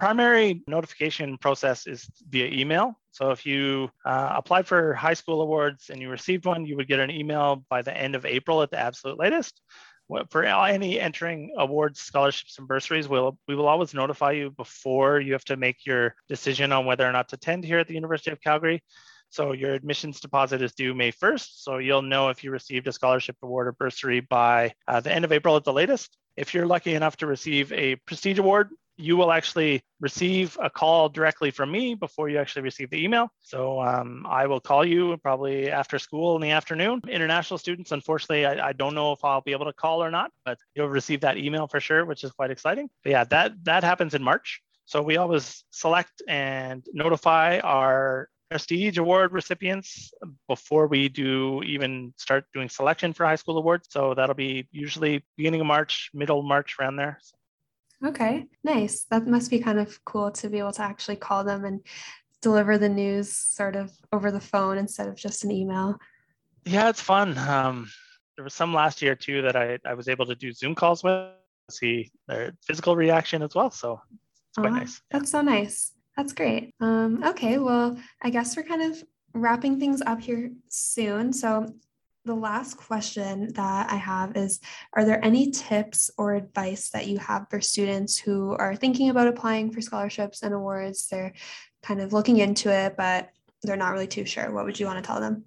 primary 0.01 0.63
notification 0.67 1.39
process 1.39 1.87
is 1.87 2.11
via 2.31 2.47
email. 2.47 2.99
So 3.13 3.31
if 3.31 3.45
you 3.45 3.91
uh, 4.05 4.35
applied 4.37 4.67
for 4.67 4.95
high 4.95 5.15
school 5.15 5.43
awards 5.43 5.91
and 5.91 6.01
you 6.01 6.09
received 6.09 6.45
one, 6.45 6.65
you 6.65 6.77
would 6.77 6.89
get 6.89 7.01
an 7.01 7.11
email 7.11 7.65
by 7.69 7.83
the 7.83 7.97
end 7.97 8.15
of 8.15 8.25
April 8.25 8.63
at 8.63 8.71
the 8.71 8.79
absolute 8.79 9.19
latest. 9.19 9.61
For 10.31 10.45
any 10.45 10.99
entering 10.99 11.55
awards, 11.57 12.01
scholarships, 12.01 12.59
and 12.59 12.67
bursaries, 12.67 13.09
we'll, 13.09 13.39
we 13.47 13.55
will 13.55 13.69
always 13.69 13.95
notify 13.95 14.33
you 14.33 14.51
before 14.51 15.21
you 15.21 15.35
have 15.35 15.45
to 15.45 15.57
make 15.57 15.87
your 15.87 16.17
decision 16.29 16.73
on 16.73 16.85
whether 16.85 17.09
or 17.09 17.13
not 17.13 17.29
to 17.29 17.37
attend 17.37 17.65
here 17.65 17.79
at 17.79 17.87
the 17.87 17.95
University 17.95 18.33
of 18.33 18.41
Calgary. 18.41 18.83
So 19.31 19.53
your 19.53 19.75
admissions 19.75 20.19
deposit 20.19 20.63
is 20.63 20.75
due 20.75 20.95
May 20.95 21.13
1st. 21.13 21.63
So 21.63 21.79
you'll 21.79 22.03
know 22.03 22.29
if 22.29 22.43
you 22.43 22.51
received 22.51 22.89
a 22.89 22.93
scholarship 22.93 23.37
award 23.43 23.69
or 23.69 23.73
bursary 23.73 24.19
by 24.19 24.73
uh, 24.89 24.99
the 24.99 25.13
end 25.13 25.25
of 25.25 25.31
April 25.31 25.55
at 25.55 25.63
the 25.63 25.73
latest. 25.73 26.17
If 26.37 26.53
you're 26.55 26.67
lucky 26.67 26.95
enough 26.95 27.17
to 27.19 27.29
receive 27.29 27.73
a 27.73 27.95
prestige 27.95 28.41
award, 28.41 28.71
you 29.01 29.17
will 29.17 29.33
actually 29.33 29.83
receive 30.01 30.57
a 30.63 30.71
call 30.71 31.09
directly 31.09 31.51
from 31.51 31.71
me 31.71 31.95
before 31.95 32.29
you 32.29 32.39
actually 32.39 32.63
receive 32.63 32.91
the 32.91 33.03
email. 33.03 33.29
So 33.41 33.81
um, 33.81 34.27
I 34.29 34.47
will 34.47 34.61
call 34.61 34.85
you 34.85 35.17
probably 35.19 35.71
after 35.71 35.99
school 35.99 36.37
in 36.37 36.43
the 36.43 36.51
afternoon. 36.51 37.01
International 37.09 37.59
students, 37.59 37.93
unfortunately, 37.93 38.47
I, 38.47 38.69
I, 38.69 38.73
don't 38.73 38.95
know 38.95 39.13
if 39.13 39.25
I'll 39.25 39.41
be 39.41 39.53
able 39.53 39.67
to 39.67 39.73
call 39.73 40.03
or 40.03 40.11
not, 40.11 40.31
but 40.45 40.59
you'll 40.75 40.89
receive 40.89 41.21
that 41.23 41.37
email 41.37 41.67
for 41.67 41.81
sure, 41.81 42.05
which 42.05 42.25
is 42.25 42.33
quite 42.33 42.51
exciting. 42.51 42.89
But 43.03 43.11
yeah, 43.11 43.25
that 43.25 43.65
that 43.65 43.85
happens 43.85 44.15
in 44.15 44.23
March. 44.23 44.63
So 44.85 45.03
we 45.03 45.17
always 45.17 45.65
select 45.71 46.23
and 46.27 46.85
notify 46.93 47.61
our 47.61 48.29
prestige 48.51 48.99
award 48.99 49.33
recipients 49.33 50.13
before 50.49 50.89
we 50.89 51.09
do 51.09 51.63
even 51.63 52.13
start 52.17 52.45
doing 52.53 52.69
selection 52.69 53.13
for 53.13 53.25
high 53.25 53.37
school 53.37 53.57
awards. 53.57 53.87
So 53.91 54.15
that'll 54.15 54.35
be 54.35 54.67
usually 54.73 55.25
beginning 55.37 55.61
of 55.61 55.69
March, 55.69 56.11
middle 56.13 56.43
March 56.43 56.77
around 56.81 56.97
there. 56.97 57.19
So 57.23 57.37
Okay, 58.05 58.47
nice. 58.65 59.05
That 59.11 59.27
must 59.27 59.51
be 59.51 59.59
kind 59.59 59.79
of 59.79 60.03
cool 60.05 60.31
to 60.33 60.49
be 60.49 60.59
able 60.59 60.73
to 60.73 60.83
actually 60.83 61.17
call 61.17 61.45
them 61.45 61.65
and 61.65 61.81
deliver 62.41 62.79
the 62.79 62.89
news 62.89 63.35
sort 63.35 63.77
of 63.77 63.93
over 64.13 64.31
the 64.31 64.41
phone 64.41 64.79
instead 64.79 65.09
of 65.09 65.17
just 65.17 65.45
an 65.45 65.51
email. 65.51 65.99
Yeah, 66.65 66.89
it's 66.89 67.01
fun. 67.01 67.37
Um, 67.37 67.91
there 68.37 68.45
was 68.45 68.55
some 68.55 68.73
last 68.73 69.03
year 69.03 69.15
too 69.15 69.43
that 69.43 69.57
I, 69.57 69.79
I 69.85 69.95
was 69.95 70.09
able 70.09 70.27
to 70.27 70.35
do 70.35 70.53
Zoom 70.53 70.75
calls 70.75 71.05
with, 71.05 71.29
see 71.71 72.11
their 72.27 72.53
physical 72.67 72.97
reaction 72.97 73.43
as 73.43 73.55
well. 73.55 73.71
So 73.71 74.01
it's 74.49 74.59
quite 74.59 74.73
oh, 74.73 74.77
nice. 74.77 75.03
That's 75.11 75.31
so 75.31 75.43
nice. 75.43 75.93
That's 76.17 76.33
great. 76.33 76.75
Um, 76.81 77.23
okay, 77.25 77.59
well, 77.59 77.99
I 78.23 78.31
guess 78.31 78.57
we're 78.57 78.63
kind 78.63 78.83
of 78.83 79.03
wrapping 79.35 79.79
things 79.79 80.03
up 80.07 80.21
here 80.21 80.51
soon. 80.69 81.33
So 81.33 81.67
the 82.25 82.35
last 82.35 82.77
question 82.77 83.53
that 83.55 83.91
I 83.91 83.97
have 83.97 84.37
is 84.37 84.61
Are 84.93 85.05
there 85.05 85.25
any 85.25 85.51
tips 85.51 86.11
or 86.19 86.35
advice 86.35 86.91
that 86.91 87.07
you 87.07 87.19
have 87.19 87.47
for 87.51 87.61
students 87.61 88.19
who 88.19 88.53
are 88.53 88.77
thinking 88.77 89.11
about 89.11 89.29
applying 89.29 89.71
for 89.71 89.81
scholarships 89.81 90.43
and 90.43 90.55
awards? 90.55 91.09
They're 91.09 91.33
kind 91.83 92.01
of 92.01 92.13
looking 92.13 92.39
into 92.39 92.71
it, 92.71 92.97
but 92.97 93.31
they're 93.63 93.77
not 93.77 93.93
really 93.93 94.07
too 94.07 94.25
sure. 94.25 94.53
What 94.53 94.65
would 94.65 94.79
you 94.79 94.87
want 94.87 95.03
to 95.03 95.07
tell 95.07 95.21
them? 95.21 95.45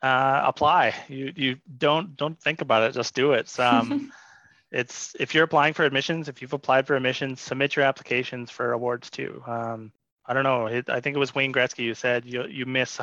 Uh, 0.00 0.42
apply. 0.44 0.94
You 1.08 1.32
you 1.34 1.56
don't 1.76 2.16
don't 2.16 2.40
think 2.40 2.60
about 2.60 2.84
it. 2.84 2.94
Just 2.94 3.14
do 3.14 3.32
it. 3.32 3.58
Um, 3.58 4.12
it's 4.70 5.14
if 5.18 5.34
you're 5.34 5.44
applying 5.44 5.74
for 5.74 5.84
admissions, 5.84 6.28
if 6.28 6.40
you've 6.40 6.52
applied 6.52 6.86
for 6.86 6.94
admissions, 6.94 7.40
submit 7.40 7.76
your 7.76 7.84
applications 7.84 8.50
for 8.50 8.72
awards 8.72 9.10
too. 9.10 9.42
Um, 9.46 9.92
I 10.24 10.34
don't 10.34 10.44
know. 10.44 10.66
It, 10.66 10.88
I 10.88 11.00
think 11.00 11.16
it 11.16 11.18
was 11.18 11.34
Wayne 11.34 11.52
Gretzky 11.52 11.86
who 11.86 11.94
said 11.94 12.24
you 12.24 12.44
you 12.46 12.64
miss 12.64 13.00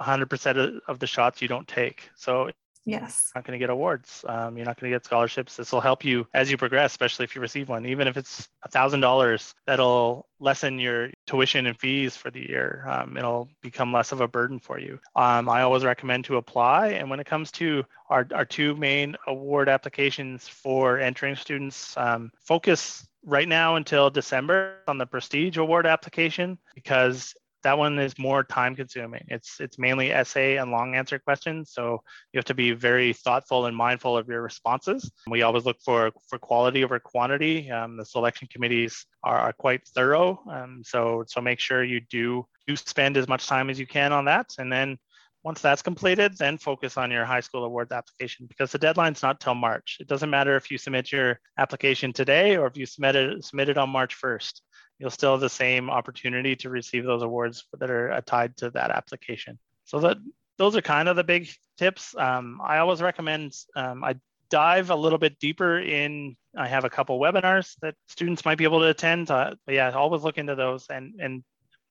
100% 0.00 0.80
of 0.88 0.98
the 0.98 1.06
shots 1.06 1.40
you 1.42 1.48
don't 1.48 1.68
take. 1.68 2.10
So 2.16 2.50
yes, 2.84 3.30
you're 3.34 3.40
not 3.40 3.46
going 3.46 3.58
to 3.58 3.62
get 3.62 3.70
awards. 3.70 4.24
Um, 4.28 4.56
you're 4.56 4.66
not 4.66 4.78
going 4.78 4.90
to 4.90 4.94
get 4.94 5.04
scholarships. 5.04 5.56
This 5.56 5.72
will 5.72 5.80
help 5.80 6.04
you 6.04 6.26
as 6.34 6.50
you 6.50 6.56
progress, 6.56 6.92
especially 6.92 7.24
if 7.24 7.34
you 7.34 7.40
receive 7.40 7.68
one. 7.68 7.86
Even 7.86 8.08
if 8.08 8.16
it's 8.16 8.48
a 8.62 8.68
thousand 8.68 9.00
dollars, 9.00 9.54
that'll 9.66 10.26
lessen 10.38 10.78
your 10.78 11.10
tuition 11.26 11.66
and 11.66 11.78
fees 11.78 12.16
for 12.16 12.30
the 12.30 12.40
year. 12.40 12.84
Um, 12.88 13.16
it'll 13.16 13.48
become 13.62 13.92
less 13.92 14.12
of 14.12 14.20
a 14.20 14.28
burden 14.28 14.58
for 14.58 14.78
you. 14.78 14.98
Um, 15.16 15.48
I 15.48 15.62
always 15.62 15.84
recommend 15.84 16.24
to 16.26 16.36
apply. 16.36 16.88
And 16.88 17.08
when 17.08 17.20
it 17.20 17.26
comes 17.26 17.50
to 17.52 17.84
our, 18.10 18.26
our 18.34 18.44
two 18.44 18.76
main 18.76 19.16
award 19.26 19.68
applications 19.68 20.46
for 20.46 20.98
entering 20.98 21.36
students, 21.36 21.96
um, 21.96 22.30
focus 22.40 23.06
right 23.24 23.48
now 23.48 23.76
until 23.76 24.10
December 24.10 24.76
on 24.86 24.98
the 24.98 25.06
Prestige 25.06 25.56
Award 25.56 25.86
application 25.86 26.58
because 26.74 27.34
that 27.64 27.76
one 27.76 27.98
is 27.98 28.18
more 28.18 28.44
time 28.44 28.76
consuming. 28.76 29.24
It's 29.28 29.60
it's 29.60 29.78
mainly 29.78 30.12
essay 30.12 30.56
and 30.56 30.70
long 30.70 30.94
answer 30.94 31.18
questions, 31.18 31.72
so 31.72 32.02
you 32.32 32.38
have 32.38 32.44
to 32.46 32.54
be 32.54 32.70
very 32.72 33.12
thoughtful 33.12 33.66
and 33.66 33.76
mindful 33.76 34.16
of 34.16 34.28
your 34.28 34.42
responses. 34.42 35.10
We 35.28 35.42
always 35.42 35.64
look 35.64 35.78
for 35.84 36.12
for 36.28 36.38
quality 36.38 36.84
over 36.84 36.98
quantity. 36.98 37.70
Um, 37.70 37.96
the 37.96 38.04
selection 38.04 38.48
committees 38.50 39.04
are, 39.22 39.38
are 39.38 39.52
quite 39.52 39.86
thorough, 39.88 40.40
um, 40.50 40.82
so 40.84 41.24
so 41.26 41.40
make 41.40 41.58
sure 41.58 41.82
you 41.82 42.00
do 42.00 42.46
do 42.66 42.76
spend 42.76 43.16
as 43.16 43.28
much 43.28 43.46
time 43.46 43.68
as 43.68 43.78
you 43.78 43.86
can 43.86 44.12
on 44.12 44.26
that, 44.26 44.54
and 44.58 44.72
then 44.72 44.98
once 45.42 45.60
that's 45.60 45.82
completed, 45.82 46.36
then 46.38 46.56
focus 46.56 46.96
on 46.96 47.10
your 47.10 47.26
high 47.26 47.40
school 47.40 47.64
awards 47.64 47.92
application 47.92 48.46
because 48.46 48.72
the 48.72 48.78
deadline's 48.78 49.22
not 49.22 49.40
till 49.40 49.54
March. 49.54 49.98
It 50.00 50.08
doesn't 50.08 50.30
matter 50.30 50.56
if 50.56 50.70
you 50.70 50.78
submit 50.78 51.12
your 51.12 51.38
application 51.58 52.14
today 52.14 52.56
or 52.56 52.66
if 52.66 52.78
you 52.78 52.86
submit 52.86 53.14
it, 53.14 53.44
submit 53.44 53.68
it 53.68 53.76
on 53.76 53.90
March 53.90 54.18
1st 54.18 54.62
you'll 54.98 55.10
still 55.10 55.32
have 55.32 55.40
the 55.40 55.48
same 55.48 55.90
opportunity 55.90 56.56
to 56.56 56.70
receive 56.70 57.04
those 57.04 57.22
awards 57.22 57.64
that 57.78 57.90
are 57.90 58.20
tied 58.22 58.56
to 58.58 58.70
that 58.70 58.90
application. 58.90 59.58
So 59.84 60.00
that 60.00 60.18
those 60.56 60.76
are 60.76 60.82
kind 60.82 61.08
of 61.08 61.16
the 61.16 61.24
big 61.24 61.48
tips. 61.76 62.14
Um, 62.16 62.60
I 62.64 62.78
always 62.78 63.02
recommend 63.02 63.54
um, 63.74 64.04
I 64.04 64.16
dive 64.50 64.90
a 64.90 64.96
little 64.96 65.18
bit 65.18 65.38
deeper 65.38 65.78
in. 65.80 66.36
I 66.56 66.68
have 66.68 66.84
a 66.84 66.90
couple 66.90 67.18
webinars 67.18 67.74
that 67.82 67.96
students 68.08 68.44
might 68.44 68.58
be 68.58 68.64
able 68.64 68.80
to 68.80 68.86
attend. 68.86 69.30
Uh, 69.30 69.54
but 69.66 69.74
yeah, 69.74 69.90
always 69.90 70.22
look 70.22 70.38
into 70.38 70.54
those. 70.54 70.86
And 70.88 71.14
and 71.20 71.42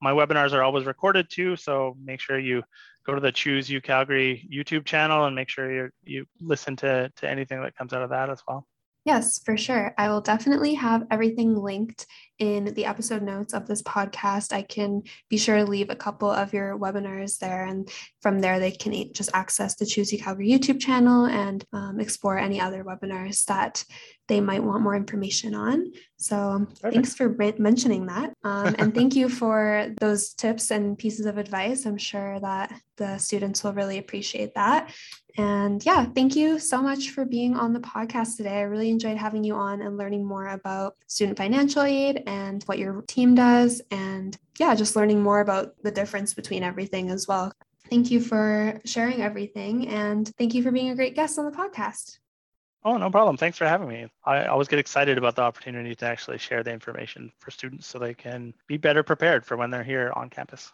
my 0.01 0.11
webinars 0.11 0.53
are 0.53 0.63
always 0.63 0.85
recorded 0.85 1.29
too, 1.29 1.55
so 1.55 1.95
make 2.03 2.19
sure 2.19 2.37
you 2.37 2.63
go 3.05 3.15
to 3.15 3.21
the 3.21 3.31
Choose 3.31 3.69
U 3.69 3.81
Calgary 3.81 4.47
YouTube 4.51 4.85
channel 4.85 5.25
and 5.25 5.35
make 5.35 5.49
sure 5.49 5.71
you 5.71 5.89
you 6.03 6.25
listen 6.39 6.75
to 6.77 7.11
to 7.17 7.29
anything 7.29 7.61
that 7.61 7.75
comes 7.75 7.93
out 7.93 8.01
of 8.01 8.09
that 8.09 8.29
as 8.29 8.41
well. 8.47 8.67
Yes, 9.05 9.41
for 9.43 9.57
sure. 9.57 9.93
I 9.97 10.09
will 10.09 10.21
definitely 10.21 10.75
have 10.75 11.05
everything 11.11 11.55
linked 11.55 12.05
in 12.39 12.73
the 12.73 12.85
episode 12.85 13.21
notes 13.21 13.53
of 13.53 13.67
this 13.67 13.81
podcast. 13.81 14.53
I 14.53 14.61
can 14.61 15.03
be 15.29 15.37
sure 15.37 15.57
to 15.57 15.65
leave 15.65 15.89
a 15.89 15.95
couple 15.95 16.31
of 16.31 16.53
your 16.53 16.79
webinars 16.79 17.37
there, 17.37 17.65
and 17.65 17.89
from 18.21 18.39
there, 18.39 18.59
they 18.59 18.71
can 18.71 19.11
just 19.13 19.29
access 19.33 19.75
the 19.75 19.85
Choose 19.85 20.11
U 20.13 20.19
Calgary 20.19 20.47
YouTube 20.47 20.79
channel 20.79 21.25
and 21.25 21.65
um, 21.73 21.99
explore 21.99 22.37
any 22.37 22.61
other 22.61 22.85
webinars 22.85 23.43
that 23.45 23.83
they 24.29 24.39
might 24.39 24.63
want 24.63 24.83
more 24.83 24.95
information 24.95 25.53
on. 25.53 25.91
So, 26.17 26.65
Perfect. 26.69 26.93
thanks 26.93 27.13
for 27.13 27.35
mentioning 27.59 28.05
that. 28.05 28.33
Um, 28.43 28.73
and 28.79 28.95
thank 28.95 29.15
you 29.15 29.27
for 29.27 29.89
those 29.99 30.33
tips 30.33 30.71
and 30.71 30.97
pieces 30.97 31.25
of 31.25 31.37
advice. 31.37 31.85
I'm 31.85 31.97
sure 31.97 32.39
that 32.39 32.73
the 32.95 33.17
students 33.17 33.63
will 33.63 33.73
really 33.73 33.97
appreciate 33.97 34.55
that. 34.55 34.93
And 35.37 35.83
yeah, 35.83 36.05
thank 36.05 36.35
you 36.35 36.59
so 36.59 36.81
much 36.81 37.09
for 37.09 37.25
being 37.25 37.55
on 37.55 37.73
the 37.73 37.79
podcast 37.79 38.37
today. 38.37 38.59
I 38.59 38.61
really 38.61 38.89
enjoyed 38.89 39.17
having 39.17 39.43
you 39.43 39.55
on 39.55 39.81
and 39.81 39.97
learning 39.97 40.25
more 40.25 40.49
about 40.49 40.95
student 41.07 41.37
financial 41.37 41.81
aid 41.81 42.23
and 42.27 42.63
what 42.63 42.77
your 42.77 43.01
team 43.03 43.33
does. 43.33 43.81
And 43.89 44.37
yeah, 44.59 44.75
just 44.75 44.95
learning 44.95 45.23
more 45.23 45.39
about 45.39 45.75
the 45.81 45.91
difference 45.91 46.33
between 46.33 46.61
everything 46.61 47.09
as 47.09 47.27
well. 47.27 47.51
Thank 47.89 48.11
you 48.11 48.21
for 48.21 48.79
sharing 48.85 49.21
everything. 49.21 49.87
And 49.87 50.27
thank 50.37 50.53
you 50.53 50.61
for 50.61 50.71
being 50.71 50.89
a 50.89 50.95
great 50.95 51.15
guest 51.15 51.39
on 51.39 51.45
the 51.45 51.51
podcast. 51.51 52.19
Oh, 52.85 52.97
no 52.97 53.09
problem. 53.09 53.37
Thanks 53.37 53.57
for 53.57 53.65
having 53.65 53.87
me. 53.87 54.07
I 54.25 54.45
always 54.45 54.67
get 54.67 54.79
excited 54.79 55.17
about 55.17 55.35
the 55.35 55.41
opportunity 55.41 55.95
to 55.95 56.05
actually 56.05 56.37
share 56.37 56.63
the 56.63 56.71
information 56.71 57.31
for 57.39 57.49
students 57.49 57.87
so 57.87 57.97
they 57.97 58.13
can 58.13 58.53
be 58.67 58.77
better 58.77 59.03
prepared 59.03 59.45
for 59.45 59.55
when 59.55 59.71
they're 59.71 59.83
here 59.83 60.11
on 60.15 60.29
campus. 60.29 60.71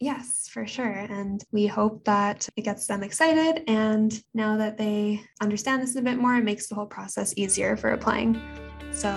Yes, 0.00 0.48
for 0.50 0.66
sure. 0.66 1.06
And 1.10 1.44
we 1.52 1.66
hope 1.66 2.04
that 2.06 2.48
it 2.56 2.62
gets 2.62 2.86
them 2.86 3.02
excited. 3.02 3.62
And 3.68 4.18
now 4.32 4.56
that 4.56 4.78
they 4.78 5.20
understand 5.42 5.82
this 5.82 5.94
a 5.94 6.00
bit 6.00 6.16
more, 6.16 6.36
it 6.36 6.44
makes 6.44 6.68
the 6.68 6.74
whole 6.74 6.86
process 6.86 7.34
easier 7.36 7.76
for 7.76 7.90
applying. 7.90 8.40
So, 8.92 9.10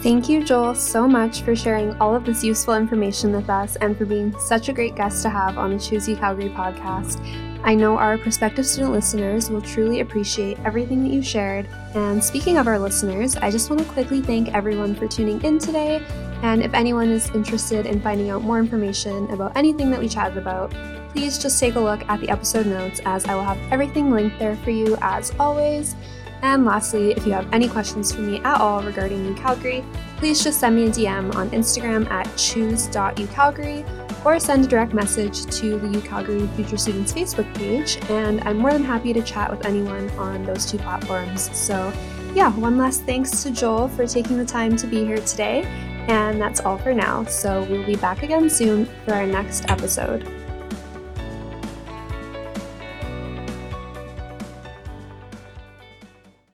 thank 0.00 0.28
you, 0.28 0.44
Joel, 0.44 0.76
so 0.76 1.08
much 1.08 1.42
for 1.42 1.56
sharing 1.56 1.94
all 2.00 2.14
of 2.14 2.24
this 2.24 2.44
useful 2.44 2.74
information 2.74 3.32
with 3.32 3.50
us 3.50 3.74
and 3.76 3.98
for 3.98 4.06
being 4.06 4.32
such 4.38 4.68
a 4.68 4.72
great 4.72 4.94
guest 4.94 5.22
to 5.24 5.28
have 5.28 5.58
on 5.58 5.76
the 5.76 5.78
Choose 5.78 6.08
U 6.08 6.16
Calgary 6.16 6.50
podcast. 6.50 7.20
I 7.64 7.74
know 7.74 7.96
our 7.98 8.16
prospective 8.16 8.64
student 8.64 8.92
listeners 8.92 9.50
will 9.50 9.60
truly 9.60 10.00
appreciate 10.00 10.58
everything 10.64 11.02
that 11.02 11.12
you 11.12 11.22
shared. 11.22 11.68
And 11.94 12.22
speaking 12.22 12.58
of 12.58 12.68
our 12.68 12.78
listeners, 12.78 13.36
I 13.36 13.50
just 13.50 13.68
want 13.70 13.82
to 13.82 13.88
quickly 13.88 14.22
thank 14.22 14.54
everyone 14.54 14.94
for 14.94 15.08
tuning 15.08 15.42
in 15.42 15.58
today. 15.58 16.04
And 16.42 16.62
if 16.62 16.74
anyone 16.74 17.08
is 17.10 17.30
interested 17.30 17.86
in 17.86 18.00
finding 18.00 18.30
out 18.30 18.42
more 18.42 18.58
information 18.58 19.30
about 19.30 19.56
anything 19.56 19.90
that 19.90 20.00
we 20.00 20.08
chatted 20.08 20.38
about, 20.38 20.72
please 21.10 21.38
just 21.38 21.58
take 21.58 21.76
a 21.76 21.80
look 21.80 22.06
at 22.08 22.20
the 22.20 22.28
episode 22.28 22.66
notes 22.66 23.00
as 23.04 23.24
I 23.26 23.34
will 23.34 23.44
have 23.44 23.58
everything 23.70 24.10
linked 24.10 24.38
there 24.38 24.56
for 24.56 24.70
you 24.70 24.96
as 25.00 25.32
always. 25.38 25.94
And 26.42 26.64
lastly, 26.64 27.12
if 27.12 27.24
you 27.24 27.32
have 27.32 27.52
any 27.52 27.68
questions 27.68 28.12
for 28.12 28.22
me 28.22 28.38
at 28.40 28.60
all 28.60 28.82
regarding 28.82 29.32
UCalgary, 29.32 29.84
please 30.16 30.42
just 30.42 30.58
send 30.58 30.74
me 30.74 30.86
a 30.86 30.90
DM 30.90 31.32
on 31.36 31.48
Instagram 31.50 32.10
at 32.10 32.24
choose.ucalgary 32.36 33.86
or 34.24 34.40
send 34.40 34.64
a 34.64 34.68
direct 34.68 34.92
message 34.92 35.46
to 35.46 35.78
the 35.78 35.86
UCalgary 35.86 36.52
Future 36.56 36.76
Students 36.76 37.12
Facebook 37.12 37.52
page, 37.54 37.98
and 38.10 38.40
I'm 38.42 38.56
more 38.56 38.72
than 38.72 38.84
happy 38.84 39.12
to 39.12 39.22
chat 39.22 39.50
with 39.50 39.64
anyone 39.66 40.10
on 40.10 40.44
those 40.44 40.68
two 40.68 40.78
platforms. 40.78 41.56
So, 41.56 41.92
yeah, 42.34 42.50
one 42.56 42.78
last 42.78 43.02
thanks 43.02 43.42
to 43.42 43.50
Joel 43.50 43.88
for 43.88 44.06
taking 44.06 44.38
the 44.38 44.44
time 44.44 44.76
to 44.76 44.86
be 44.86 45.04
here 45.04 45.18
today, 45.18 45.62
and 46.08 46.40
that's 46.40 46.60
all 46.60 46.78
for 46.78 46.92
now. 46.94 47.24
So, 47.24 47.64
we'll 47.64 47.86
be 47.86 47.96
back 47.96 48.22
again 48.22 48.48
soon 48.50 48.86
for 49.04 49.14
our 49.14 49.26
next 49.26 49.68
episode. 49.70 50.41